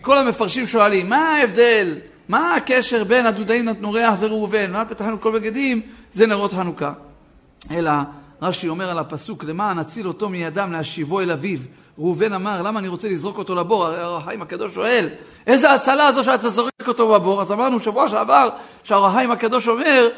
כל 0.00 0.18
המפרשים 0.18 0.66
שואלים, 0.66 1.08
מה 1.08 1.16
ההבדל? 1.16 1.98
מה 2.28 2.54
הקשר 2.54 3.04
בין 3.04 3.26
הדודאים 3.26 3.64
נתנו 3.64 3.92
ריח 3.92 4.14
זה 4.14 4.26
ראובן, 4.26 4.74
ואל 4.74 4.84
פתחנו 4.84 5.20
כל 5.20 5.32
מגדים, 5.32 5.80
זה 6.12 6.26
נרות 6.26 6.52
חנוכה. 6.52 6.92
אלא 7.70 7.90
רש"י 8.42 8.68
אומר 8.68 8.90
על 8.90 8.98
הפסוק, 8.98 9.44
למען 9.44 9.78
נציל 9.78 10.08
אותו 10.08 10.28
מידם 10.28 10.72
להשיבו 10.72 11.20
אל 11.20 11.30
אביו. 11.30 11.58
ראובן 11.98 12.32
אמר, 12.32 12.62
למה 12.62 12.80
אני 12.80 12.88
רוצה 12.88 13.08
לזרוק 13.08 13.38
אותו 13.38 13.54
לבור? 13.54 13.86
הרי 13.86 14.16
החיים 14.16 14.42
הקדוש 14.42 14.74
שואל, 14.74 15.08
איזה 15.46 15.72
הצלה 15.72 16.12
זו 16.12 16.24
שאתה 16.24 16.50
זורק 16.50 16.88
אותו 16.88 17.14
בבור? 17.14 17.42
אז 17.42 17.52
אמרנו 17.52 17.80
שבוע 17.80 18.08
שעבר, 18.08 18.48
שהאור 18.84 19.06
הקדוש 19.06 19.68
אומר, 19.68 20.08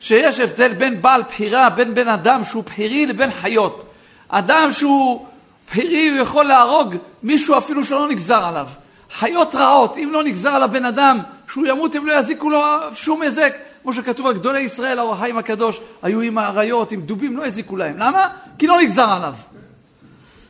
שיש 0.00 0.40
הבדל 0.40 0.74
בין 0.74 1.02
בעל 1.02 1.22
בחירה, 1.22 1.70
בין 1.70 1.94
בן 1.94 2.08
אדם 2.08 2.44
שהוא 2.44 2.64
בחירי 2.64 3.06
לבין 3.06 3.30
חיות. 3.30 3.84
אדם 4.28 4.68
שהוא 4.72 5.26
בחירי, 5.70 6.08
הוא 6.08 6.18
יכול 6.18 6.44
להרוג 6.44 6.94
מישהו 7.22 7.58
אפילו 7.58 7.84
שלא 7.84 8.08
נגזר 8.08 8.44
עליו. 8.44 8.68
חיות 9.12 9.54
רעות, 9.54 9.96
אם 9.96 10.10
לא 10.12 10.24
נגזר 10.24 10.50
על 10.50 10.62
הבן 10.62 10.84
אדם 10.84 11.18
שהוא 11.48 11.66
ימות, 11.66 11.94
הם 11.94 12.06
לא 12.06 12.12
יזיקו 12.12 12.50
לו 12.50 12.62
שום 12.94 13.22
היזק. 13.22 13.52
כמו 13.82 13.92
שכתוב 13.92 14.26
על 14.26 14.34
גדולי 14.34 14.60
ישראל, 14.60 14.98
האור 14.98 15.12
החיים 15.12 15.38
הקדוש, 15.38 15.80
היו 16.02 16.20
עם 16.20 16.38
האריות, 16.38 16.92
עם 16.92 17.00
דובים, 17.00 17.36
לא 17.36 17.46
הזיקו 17.46 17.76
להם. 17.76 17.98
למה? 17.98 18.28
כי 18.58 18.66
לא 18.66 18.80
נגזר 18.80 19.08
עליו. 19.08 19.34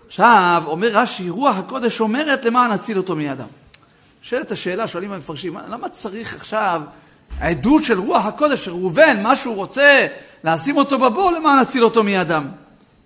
עכשיו, 0.07 0.63
אומר 0.67 0.89
רש"י, 0.89 1.31
רוח 1.31 1.59
הקודש 1.59 2.01
אומרת 2.01 2.45
למען 2.45 2.73
נציל 2.73 2.97
אותו 2.97 3.17
מידם. 3.17 3.45
שואלת 4.23 4.53
השאלה, 4.53 4.87
שואלים 4.87 5.13
המפרשים, 5.13 5.57
למה 5.69 5.89
צריך 5.89 6.35
עכשיו 6.35 6.83
העדות 7.39 7.85
של 7.85 7.99
רוח 7.99 8.27
הקודש 8.27 8.65
של 8.65 8.71
ראובן, 8.71 9.23
מה 9.23 9.37
שהוא 9.37 9.55
רוצה, 9.55 10.07
לשים 10.45 10.77
אותו 10.77 10.99
בבור 10.99 11.31
למען 11.31 11.61
נציל 11.61 11.85
אותו 11.85 12.03
מידם? 12.03 12.47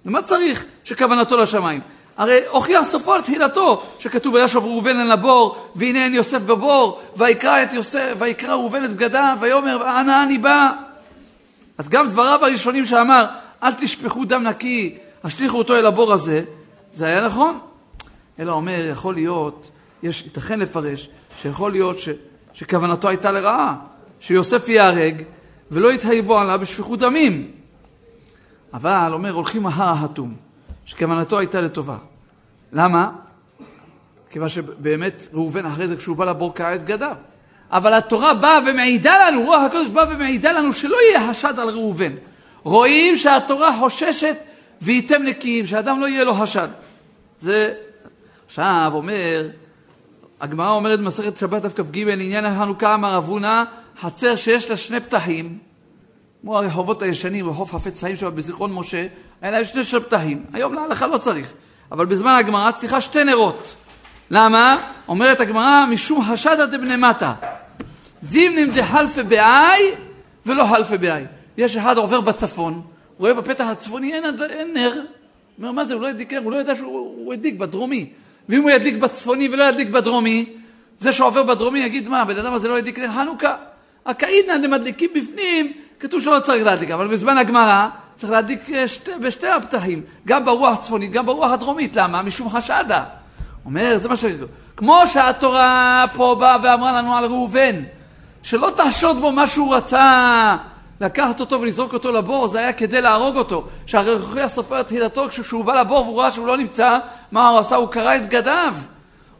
למה 0.06 0.22
צריך 0.22 0.64
שכוונתו 0.84 1.36
לשמיים? 1.36 1.80
הרי 2.16 2.40
הוכיח 2.50 2.84
סופו 2.84 3.16
לתחילתו, 3.16 3.82
שכתוב 3.98 4.34
וישוב 4.34 4.64
ראובן 4.64 5.00
אל 5.00 5.12
הבור, 5.12 5.68
והנה 5.76 6.04
אין 6.04 6.14
יוסף 6.14 6.42
בבור, 6.42 7.00
ויקרא 7.16 7.62
את 7.62 7.72
יוסף, 7.72 8.14
ויקרא 8.18 8.54
ראובן 8.54 8.84
את 8.84 8.92
בגדיו, 8.92 9.36
ויאמר 9.40 10.00
אנה 10.00 10.24
אני 10.24 10.38
בא. 10.38 10.70
אז 11.78 11.88
גם 11.88 12.08
דבריו 12.08 12.44
הראשונים 12.44 12.84
שאמר, 12.84 13.26
אל 13.62 13.72
תשפכו 13.72 14.24
דם 14.24 14.42
נקי, 14.42 14.98
השליכו 15.24 15.58
אותו 15.58 15.76
אל 15.76 15.86
הבור 15.86 16.12
הזה, 16.12 16.42
זה 16.92 17.06
היה 17.06 17.26
נכון. 17.26 17.58
אלא 18.38 18.52
אומר, 18.52 18.86
יכול 18.90 19.14
להיות, 19.14 19.70
יש, 20.02 20.22
ייתכן 20.22 20.60
לפרש, 20.60 21.08
שיכול 21.42 21.72
להיות 21.72 21.98
ש, 21.98 22.08
שכוונתו 22.52 23.08
הייתה 23.08 23.32
לרעה, 23.32 23.74
שיוסף 24.20 24.68
ייהרג 24.68 25.22
ולא 25.70 25.92
יתחייבו 25.92 26.38
עליו 26.38 26.58
בשפיכות 26.62 26.98
דמים. 26.98 27.50
אבל, 28.74 29.10
אומר, 29.12 29.30
הולכים 29.30 29.66
ההר 29.66 29.96
ההתום, 29.98 30.34
שכוונתו 30.86 31.38
הייתה 31.38 31.60
לטובה. 31.60 31.96
למה? 32.72 33.10
כיוון 34.30 34.48
שבאמת 34.48 35.28
ראובן 35.32 35.66
אחרי 35.66 35.88
זה 35.88 35.96
כשהוא 35.96 36.16
בא 36.16 36.24
לבור 36.24 36.54
קרע 36.54 36.74
את 36.74 36.84
גדיו. 36.84 37.16
אבל 37.70 37.94
התורה 37.94 38.34
באה 38.34 38.58
ומעידה 38.66 39.14
לנו, 39.28 39.42
רוח 39.42 39.60
הקודש 39.66 39.88
באה 39.88 40.04
ומעידה 40.10 40.52
לנו 40.52 40.72
שלא 40.72 40.96
יהיה 41.08 41.30
השד 41.30 41.58
על 41.58 41.68
ראובן. 41.68 42.12
רואים 42.62 43.16
שהתורה 43.16 43.78
חוששת 43.78 44.36
וייתם 44.82 45.22
נקיים, 45.22 45.66
שאדם 45.66 46.00
לא 46.00 46.06
יהיה 46.06 46.24
לו 46.24 46.42
השד. 46.42 46.68
זה 47.38 47.74
עכשיו 48.46 48.90
אומר, 48.94 49.48
הגמרא 50.40 50.70
אומרת 50.70 51.00
במסכת 51.00 51.36
שבת 51.36 51.62
דף 51.62 51.80
כ"ג, 51.80 51.98
לעניין 51.98 52.44
החנוכה 52.44 52.94
אמר 52.94 53.18
אבונה, 53.18 53.64
חצר 54.00 54.36
שיש 54.36 54.70
לה 54.70 54.76
שני 54.76 55.00
פתחים, 55.00 55.58
כמו 56.40 56.58
הרחובות 56.58 57.02
הישנים, 57.02 57.48
רחוב 57.48 57.70
חפץ 57.70 58.00
חיים 58.00 58.16
שם 58.16 58.30
בזיכרון 58.34 58.72
משה, 58.72 59.06
היה 59.42 59.50
להם 59.50 59.64
שני 59.64 60.00
פתחים. 60.00 60.44
היום 60.52 60.74
להלכה 60.74 61.06
לא 61.06 61.18
צריך, 61.18 61.52
אבל 61.92 62.06
בזמן 62.06 62.30
הגמרא 62.30 62.70
צריכה 62.70 63.00
שתי 63.00 63.24
נרות. 63.24 63.74
למה? 64.30 64.76
אומרת 65.08 65.40
הגמרא, 65.40 65.86
משום 65.90 66.24
חשדא 66.24 66.66
דבני 66.66 66.96
מטה. 66.96 67.34
זימנים 68.20 68.70
דחלפה 68.70 69.22
באי 69.22 69.82
ולא 70.46 70.64
חלפה 70.64 70.96
באי. 70.96 71.24
יש 71.56 71.76
אחד 71.76 71.96
עובר 71.96 72.20
בצפון, 72.20 72.82
רואה 73.18 73.34
בפתח 73.34 73.64
הצפוני 73.64 74.14
אין, 74.14 74.24
אין 74.50 74.74
נר. 74.74 75.00
אומר, 75.58 75.72
מה 75.72 75.84
זה, 75.84 75.94
הוא 75.94 76.02
לא 76.02 76.08
הדליק 76.08 76.32
נר, 76.32 76.40
הוא 76.44 76.52
לא 76.52 76.56
יודע 76.56 76.74
שהוא 76.74 77.32
הדליק 77.32 77.54
בדרומי. 77.54 78.12
ואם 78.48 78.62
הוא 78.62 78.70
ידליק 78.70 78.94
בצפוני 78.94 79.48
ולא 79.48 79.64
ידליק 79.64 79.88
בדרומי, 79.88 80.56
זה 80.98 81.12
שעובר 81.12 81.42
בדרומי 81.42 81.78
יגיד, 81.78 82.08
מה, 82.08 82.20
הבן 82.20 82.38
אדם 82.38 82.52
הזה 82.52 82.68
לא 82.68 82.78
ידליק 82.78 82.98
נר 82.98 83.12
חנוכה. 83.12 83.56
הקאידנא 84.06 84.56
דמדליקים 84.56 85.10
בפנים, 85.14 85.72
כתוב 86.00 86.20
שלא 86.20 86.40
צריך 86.40 86.64
להדליק, 86.64 86.90
אבל 86.90 87.08
בזמן 87.08 87.38
הגמרא 87.38 87.88
צריך 88.16 88.32
להדליק 88.32 88.70
אה, 88.70 88.88
שתי, 88.88 89.10
בשתי 89.22 89.48
הפתחים, 89.48 90.02
גם 90.26 90.44
ברוח 90.44 90.78
הצפונית, 90.78 91.12
גם 91.12 91.26
ברוח 91.26 91.50
הדרומית. 91.50 91.96
למה? 91.96 92.22
משום 92.22 92.50
חשדה. 92.50 93.04
אומר, 93.64 93.98
זה 93.98 94.08
מה 94.08 94.16
ש... 94.16 94.24
כמו 94.76 95.06
שהתורה 95.06 96.04
פה 96.14 96.36
באה 96.40 96.56
ואמרה 96.62 96.92
לנו 96.92 97.16
על 97.16 97.24
ראובן, 97.24 97.82
שלא 98.42 98.70
תחשוד 98.76 99.20
בו 99.20 99.32
מה 99.32 99.46
שהוא 99.46 99.74
רצה 99.74 100.56
לקחת 101.00 101.40
אותו 101.40 101.60
ולזרוק 101.60 101.92
אותו 101.92 102.12
לבור, 102.12 102.48
זה 102.48 102.58
היה 102.58 102.72
כדי 102.72 103.00
להרוג 103.00 103.36
אותו. 103.36 103.66
שהרי 103.86 104.12
הוכיח 104.12 104.48
סופר 104.48 104.82
תחילתו, 104.82 105.28
כשהוא 105.28 105.64
בא 105.64 105.80
לבור 105.80 106.06
והוא 106.06 106.20
ראה 106.20 106.30
שהוא 106.30 106.46
לא 106.46 106.56
נמצא, 106.56 106.98
מה 107.32 107.48
הוא 107.48 107.58
עשה? 107.58 107.76
הוא 107.76 107.88
קרע 107.88 108.16
את 108.16 108.26
בגדיו. 108.26 108.74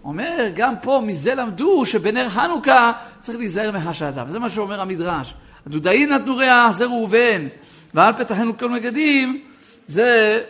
אומר, 0.04 0.48
גם 0.54 0.74
פה 0.82 1.02
מזה 1.06 1.34
למדו 1.34 1.86
שבנר 1.86 2.28
חנוכה 2.28 2.92
צריך 3.20 3.38
להיזהר 3.38 3.70
מהשעדה. 3.70 4.24
וזה 4.28 4.38
מה 4.38 4.50
שאומר 4.50 4.80
המדרש. 4.80 5.34
הדודאים 5.66 6.08
נתנו 6.08 6.36
ריח, 6.36 6.70
זה 6.70 6.84
ראובן, 6.84 7.46
ועל 7.94 8.12
פתחנו 8.12 8.58
כל 8.58 8.68
מגדים, 8.68 9.42
זה, 9.88 10.40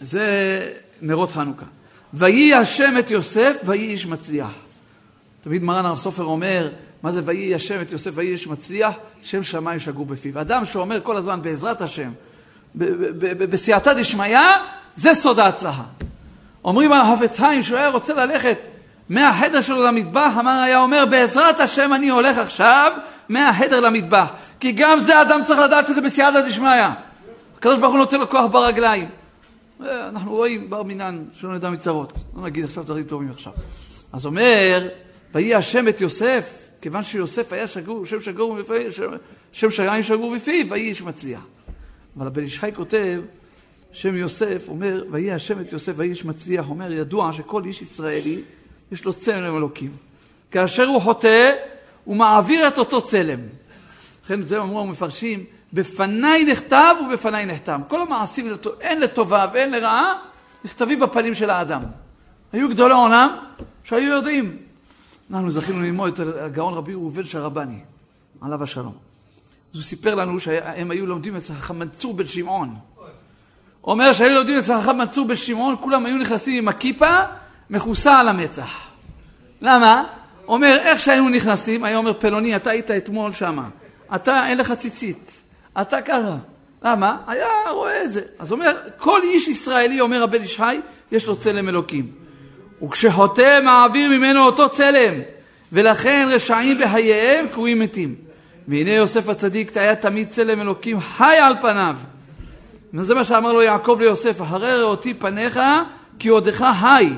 זה 0.00 0.26
נרות 1.02 1.30
חנוכה. 1.30 1.66
ויהי 2.14 2.54
השם 2.54 2.98
את 2.98 3.10
יוסף, 3.10 3.56
ויהי 3.64 3.86
איש 3.86 4.06
מצליח. 4.06 4.50
תמיד 5.40 5.62
מרן 5.62 5.86
הרב 5.86 5.96
סופר 5.96 6.24
אומר, 6.24 6.68
מה 7.02 7.12
זה 7.12 7.20
ויהי 7.24 7.54
השם 7.54 7.80
את 7.80 7.92
יוסף 7.92 8.10
ויהי 8.14 8.32
איש 8.32 8.46
מצליח? 8.46 8.94
שם 9.22 9.42
שמיים 9.42 9.80
שגור 9.80 10.06
בפיו. 10.06 10.40
אדם 10.40 10.64
שאומר 10.64 11.00
כל 11.02 11.16
הזמן 11.16 11.42
בעזרת 11.42 11.80
השם, 11.80 12.10
בסייעתא 12.74 13.92
דשמיא, 13.92 14.38
זה 14.96 15.14
סוד 15.14 15.38
ההצלחה. 15.38 15.82
אומרים 16.64 16.92
על 16.92 17.00
החפץ 17.00 17.38
חיים 17.38 17.62
שהוא 17.62 17.78
היה 17.78 17.88
רוצה 17.88 18.14
ללכת 18.14 18.58
מהחדר 19.08 19.60
שלו 19.60 19.82
למטבח, 19.82 20.32
אמר 20.40 20.60
היה 20.64 20.80
אומר 20.80 21.04
בעזרת 21.10 21.60
השם 21.60 21.94
אני 21.94 22.08
הולך 22.08 22.38
עכשיו 22.38 22.92
מהחדר 23.32 23.80
למטבח. 23.80 24.30
כי 24.60 24.72
גם 24.72 24.98
זה 24.98 25.22
אדם 25.22 25.40
צריך 25.44 25.60
לדעת 25.60 25.86
שזה 25.86 26.00
בסייעתא 26.00 26.40
דשמיא. 26.40 26.88
הקדוש 27.56 27.78
ברוך 27.78 27.92
הוא 27.92 27.98
נותן 27.98 28.20
לו 28.20 28.28
כוח 28.28 28.44
ברגליים. 28.50 29.08
אנחנו 29.80 30.30
רואים 30.30 30.70
בר 30.70 30.82
מינן 30.82 31.24
שלא 31.40 31.54
נדע 31.54 31.70
מצרות. 31.70 32.12
לא 32.36 32.42
נגיד 32.42 32.64
עכשיו 32.64 32.84
דברים 32.84 33.04
טובים 33.04 33.30
עכשיו. 33.30 33.52
אז 34.12 34.26
אומר, 34.26 34.88
ויהי 35.34 35.54
השם 35.54 35.88
את 35.88 36.00
יוסף, 36.00 36.58
כיוון 36.80 37.02
שיוסף 37.02 37.52
היה 37.52 37.66
שגור, 37.66 38.06
שם 38.06 38.20
שגור 38.20 38.54
בפיו, 38.54 38.92
שם 39.52 39.70
שריים 39.70 40.02
שגור 40.02 40.36
בפיו, 40.36 40.66
ויהי 40.70 40.88
איש 40.88 41.02
מצליח. 41.02 41.40
אבל 42.16 42.26
הבן 42.26 42.42
איש 42.42 42.58
חי 42.58 42.70
כותב, 42.74 43.20
שם 43.92 44.16
יוסף, 44.16 44.68
אומר, 44.68 45.04
ויהי 45.10 45.32
השם 45.32 45.60
את 45.60 45.72
יוסף, 45.72 45.92
ויהי 45.96 46.10
איש 46.10 46.24
מצליח, 46.24 46.68
אומר, 46.68 46.92
ידוע 46.92 47.32
שכל 47.32 47.64
איש 47.64 47.82
ישראלי, 47.82 48.40
יש 48.92 49.04
לו 49.04 49.12
צלם 49.12 49.56
אלוקים. 49.56 49.90
כאשר 50.50 50.86
הוא 50.86 51.00
חוטא, 51.00 51.52
הוא 52.04 52.16
מעביר 52.16 52.68
את 52.68 52.78
אותו 52.78 53.02
צלם. 53.02 53.38
לכן 54.24 54.42
זה 54.42 54.58
אמרו 54.58 54.80
המפרשים, 54.80 55.44
בפניי 55.72 56.44
נכתב 56.44 56.94
ובפניי 57.06 57.46
נחתם. 57.46 57.80
כל 57.88 58.02
המעשים, 58.02 58.52
הן 58.80 59.00
לטובה 59.00 59.46
והן 59.52 59.70
לרעה, 59.70 60.14
נכתבים 60.64 61.00
בפנים 61.00 61.34
של 61.34 61.50
האדם. 61.50 61.82
היו 62.52 62.68
גדולי 62.68 62.94
עולם 62.94 63.36
שהיו 63.84 64.12
יודעים. 64.12 64.56
אנחנו 65.30 65.50
זכינו 65.50 65.80
ללמוד 65.80 66.20
את 66.20 66.26
הגאון 66.40 66.74
רבי 66.74 66.94
ראובן 66.94 67.24
שרבני, 67.24 67.78
עליו 68.40 68.62
השלום. 68.62 68.94
אז 69.72 69.76
הוא 69.76 69.82
סיפר 69.82 70.14
לנו 70.14 70.40
שהם 70.40 70.90
היו 70.90 71.06
לומדים 71.06 71.36
אצל 71.36 71.54
חכם 71.54 71.78
מנצור 71.78 72.14
בן 72.14 72.26
שמעון. 72.26 72.76
אומר 73.84 74.12
שהיו 74.12 74.34
לומדים 74.34 74.58
אצל 74.58 74.80
חכם 74.80 74.96
מנצור 74.96 75.28
בן 75.28 75.34
שמעון, 75.34 75.76
כולם 75.80 76.06
היו 76.06 76.18
נכנסים 76.18 76.58
עם 76.58 76.68
הכיפה 76.68 77.18
מכוסה 77.70 78.20
על 78.20 78.28
המצח. 78.28 78.70
למה? 79.60 80.04
אומר, 80.48 80.78
איך 80.82 81.00
שהיינו 81.00 81.28
נכנסים, 81.28 81.84
היה 81.84 81.96
אומר, 81.96 82.12
פלוני, 82.12 82.56
אתה 82.56 82.70
היית 82.70 82.90
אתמול 82.90 83.32
שמה. 83.32 83.68
אתה, 84.14 84.46
אין 84.46 84.58
לך 84.58 84.72
ציצית. 84.72 85.40
אתה 85.80 86.02
ככה. 86.02 86.36
למה? 86.82 87.16
היה 87.26 87.48
רואה 87.70 88.04
את 88.04 88.12
זה. 88.12 88.20
אז 88.38 88.52
אומר, 88.52 88.76
כל 88.96 89.20
איש 89.22 89.48
ישראלי, 89.48 90.00
אומר 90.00 90.22
הבן 90.22 90.42
איש 90.42 90.56
חי, 90.56 90.80
יש 91.12 91.26
לו 91.26 91.36
צלם 91.36 91.68
אלוקים. 91.68 92.06
וכשחוטא 92.82 93.60
מעביר 93.64 94.10
ממנו 94.10 94.44
אותו 94.44 94.68
צלם, 94.68 95.14
ולכן 95.72 96.28
רשעים 96.30 96.78
בחייהם 96.78 97.48
קרויים 97.48 97.78
מתים. 97.78 98.14
והנה 98.68 98.90
יוסף 98.90 99.28
הצדיק 99.28 99.76
היה 99.76 99.94
תמיד 99.94 100.28
צלם 100.28 100.60
אלוקים 100.60 101.00
חי 101.00 101.36
על 101.36 101.54
פניו. 101.60 101.96
וזה 102.94 103.14
מה 103.14 103.24
שאמר 103.24 103.52
לו 103.52 103.62
יעקב 103.62 103.96
ליוסף, 104.00 104.42
אחרי 104.42 104.78
ראותי 104.78 105.14
פניך 105.14 105.60
כי 106.18 106.28
עודך 106.28 106.64
חי. 106.80 107.12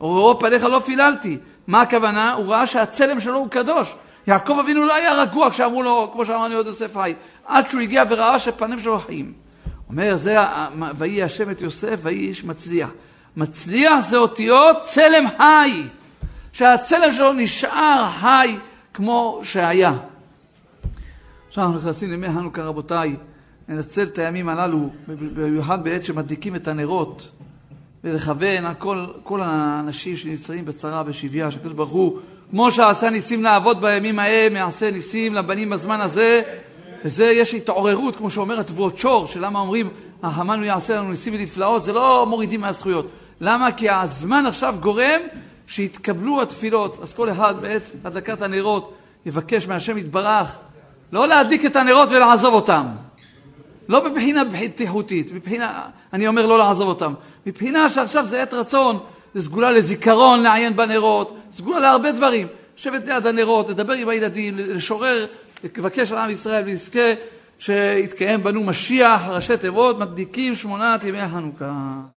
או 0.00 0.14
ראו 0.14 0.40
פניך 0.40 0.64
לא 0.64 0.80
פיללתי. 0.84 1.38
מה 1.66 1.82
הכוונה? 1.82 2.34
הוא 2.34 2.46
ראה 2.46 2.66
שהצלם 2.66 3.20
שלו 3.20 3.38
הוא 3.38 3.48
קדוש. 3.48 3.94
יעקב 4.26 4.58
אבינו 4.60 4.84
לא 4.84 4.94
היה 4.94 5.22
רגוע 5.22 5.50
כשאמרו 5.50 5.82
לו, 5.82 6.10
כמו 6.12 6.26
שאמרנו 6.26 6.54
עוד 6.54 6.66
יוסף 6.66 6.96
חי, 6.96 7.14
עד 7.46 7.68
שהוא 7.68 7.80
הגיע 7.80 8.04
וראה 8.08 8.38
שפנים 8.38 8.80
שלו 8.80 8.98
חיים. 8.98 9.32
אומר, 9.88 10.16
זה, 10.16 10.36
ויהי 10.96 11.22
השם 11.22 11.50
את 11.50 11.60
יוסף, 11.60 12.00
ויהי 12.02 12.28
איש 12.28 12.44
מצליח. 12.44 12.90
מצליח 13.36 14.00
זה 14.00 14.16
אותיות 14.16 14.76
צלם 14.82 15.24
חי, 15.38 15.82
שהצלם 16.52 17.12
שלו 17.12 17.32
נשאר 17.32 18.08
חי 18.20 18.58
כמו 18.94 19.40
שהיה. 19.42 19.92
עכשיו 21.48 21.64
אנחנו 21.64 21.78
נכנסים 21.78 22.10
לימי 22.10 22.28
חנוכה 22.28 22.62
רבותיי, 22.62 23.16
ננצל 23.68 24.02
את 24.02 24.18
הימים 24.18 24.48
הללו, 24.48 24.90
במיוחד 25.08 25.84
בעת 25.84 26.04
שמדליקים 26.04 26.56
את 26.56 26.68
הנרות, 26.68 27.30
ולכוון 28.04 28.66
על 28.66 28.74
כל, 28.74 29.06
כל 29.22 29.40
האנשים 29.42 30.16
שנמצאים 30.16 30.64
בצרה, 30.64 31.02
בשביה, 31.02 31.50
שהקדוש 31.50 31.72
ברוך 31.72 31.90
הוא, 31.90 32.18
כמו 32.50 32.70
שעשה 32.70 33.10
ניסים 33.10 33.42
לעבוד 33.42 33.80
בימים 33.80 34.18
ההם, 34.18 34.56
יעשה 34.56 34.90
ניסים 34.90 35.34
לבנים 35.34 35.70
בזמן 35.70 36.00
הזה, 36.00 36.42
וזה 37.04 37.24
יש 37.24 37.54
התעוררות, 37.54 38.16
כמו 38.16 38.30
שאומר 38.30 38.60
התבואות 38.60 38.98
שור, 38.98 39.26
שלמה 39.26 39.58
אומרים, 39.58 39.90
החמן 40.22 40.58
הוא 40.58 40.66
יעשה 40.66 40.96
לנו 40.96 41.10
ניסים 41.10 41.34
ונפלאות, 41.34 41.84
זה 41.84 41.92
לא 41.92 42.26
מורידים 42.28 42.60
מהזכויות. 42.60 43.06
למה? 43.40 43.72
כי 43.72 43.90
הזמן 43.90 44.46
עכשיו 44.46 44.74
גורם 44.80 45.20
שיתקבלו 45.66 46.42
התפילות. 46.42 46.98
אז 47.02 47.14
כל 47.14 47.30
אחד 47.30 47.54
בעת 47.60 47.82
הדלקת 48.04 48.42
הנרות 48.42 48.94
יבקש 49.26 49.66
מהשם 49.66 49.98
יתברך 49.98 50.56
לא 51.12 51.28
להדליק 51.28 51.64
את 51.64 51.76
הנרות 51.76 52.08
ולעזוב 52.08 52.54
אותם. 52.54 52.86
לא 53.88 54.10
מבחינה 54.10 54.44
בטיחותית, 54.44 55.32
מבחינה, 55.32 55.82
אני 56.12 56.26
אומר 56.26 56.46
לא 56.46 56.58
לעזוב 56.58 56.88
אותם. 56.88 57.14
מבחינה 57.46 57.90
שעכשיו 57.90 58.26
זה 58.26 58.42
עת 58.42 58.54
רצון, 58.54 58.98
זה 59.34 59.42
סגולה 59.42 59.72
לזיכרון, 59.72 60.42
לעיין 60.42 60.76
בנרות, 60.76 61.36
סגולה 61.56 61.80
להרבה 61.80 62.12
דברים. 62.12 62.46
לשבת 62.78 63.06
ליד 63.06 63.26
הנרות, 63.26 63.68
לדבר 63.68 63.92
עם 63.92 64.08
הילדים, 64.08 64.54
לשורר, 64.56 65.26
לבקש 65.76 66.12
על 66.12 66.18
עם 66.18 66.30
ישראל 66.30 66.64
ויזכה 66.64 67.14
שיתקיים 67.58 68.42
בנו 68.42 68.64
משיח, 68.64 69.22
ראשי 69.28 69.56
תיבות, 69.56 69.98
מדליקים 69.98 70.56
שמונת 70.56 71.04
ימי 71.04 71.20
החנוכה. 71.20 71.72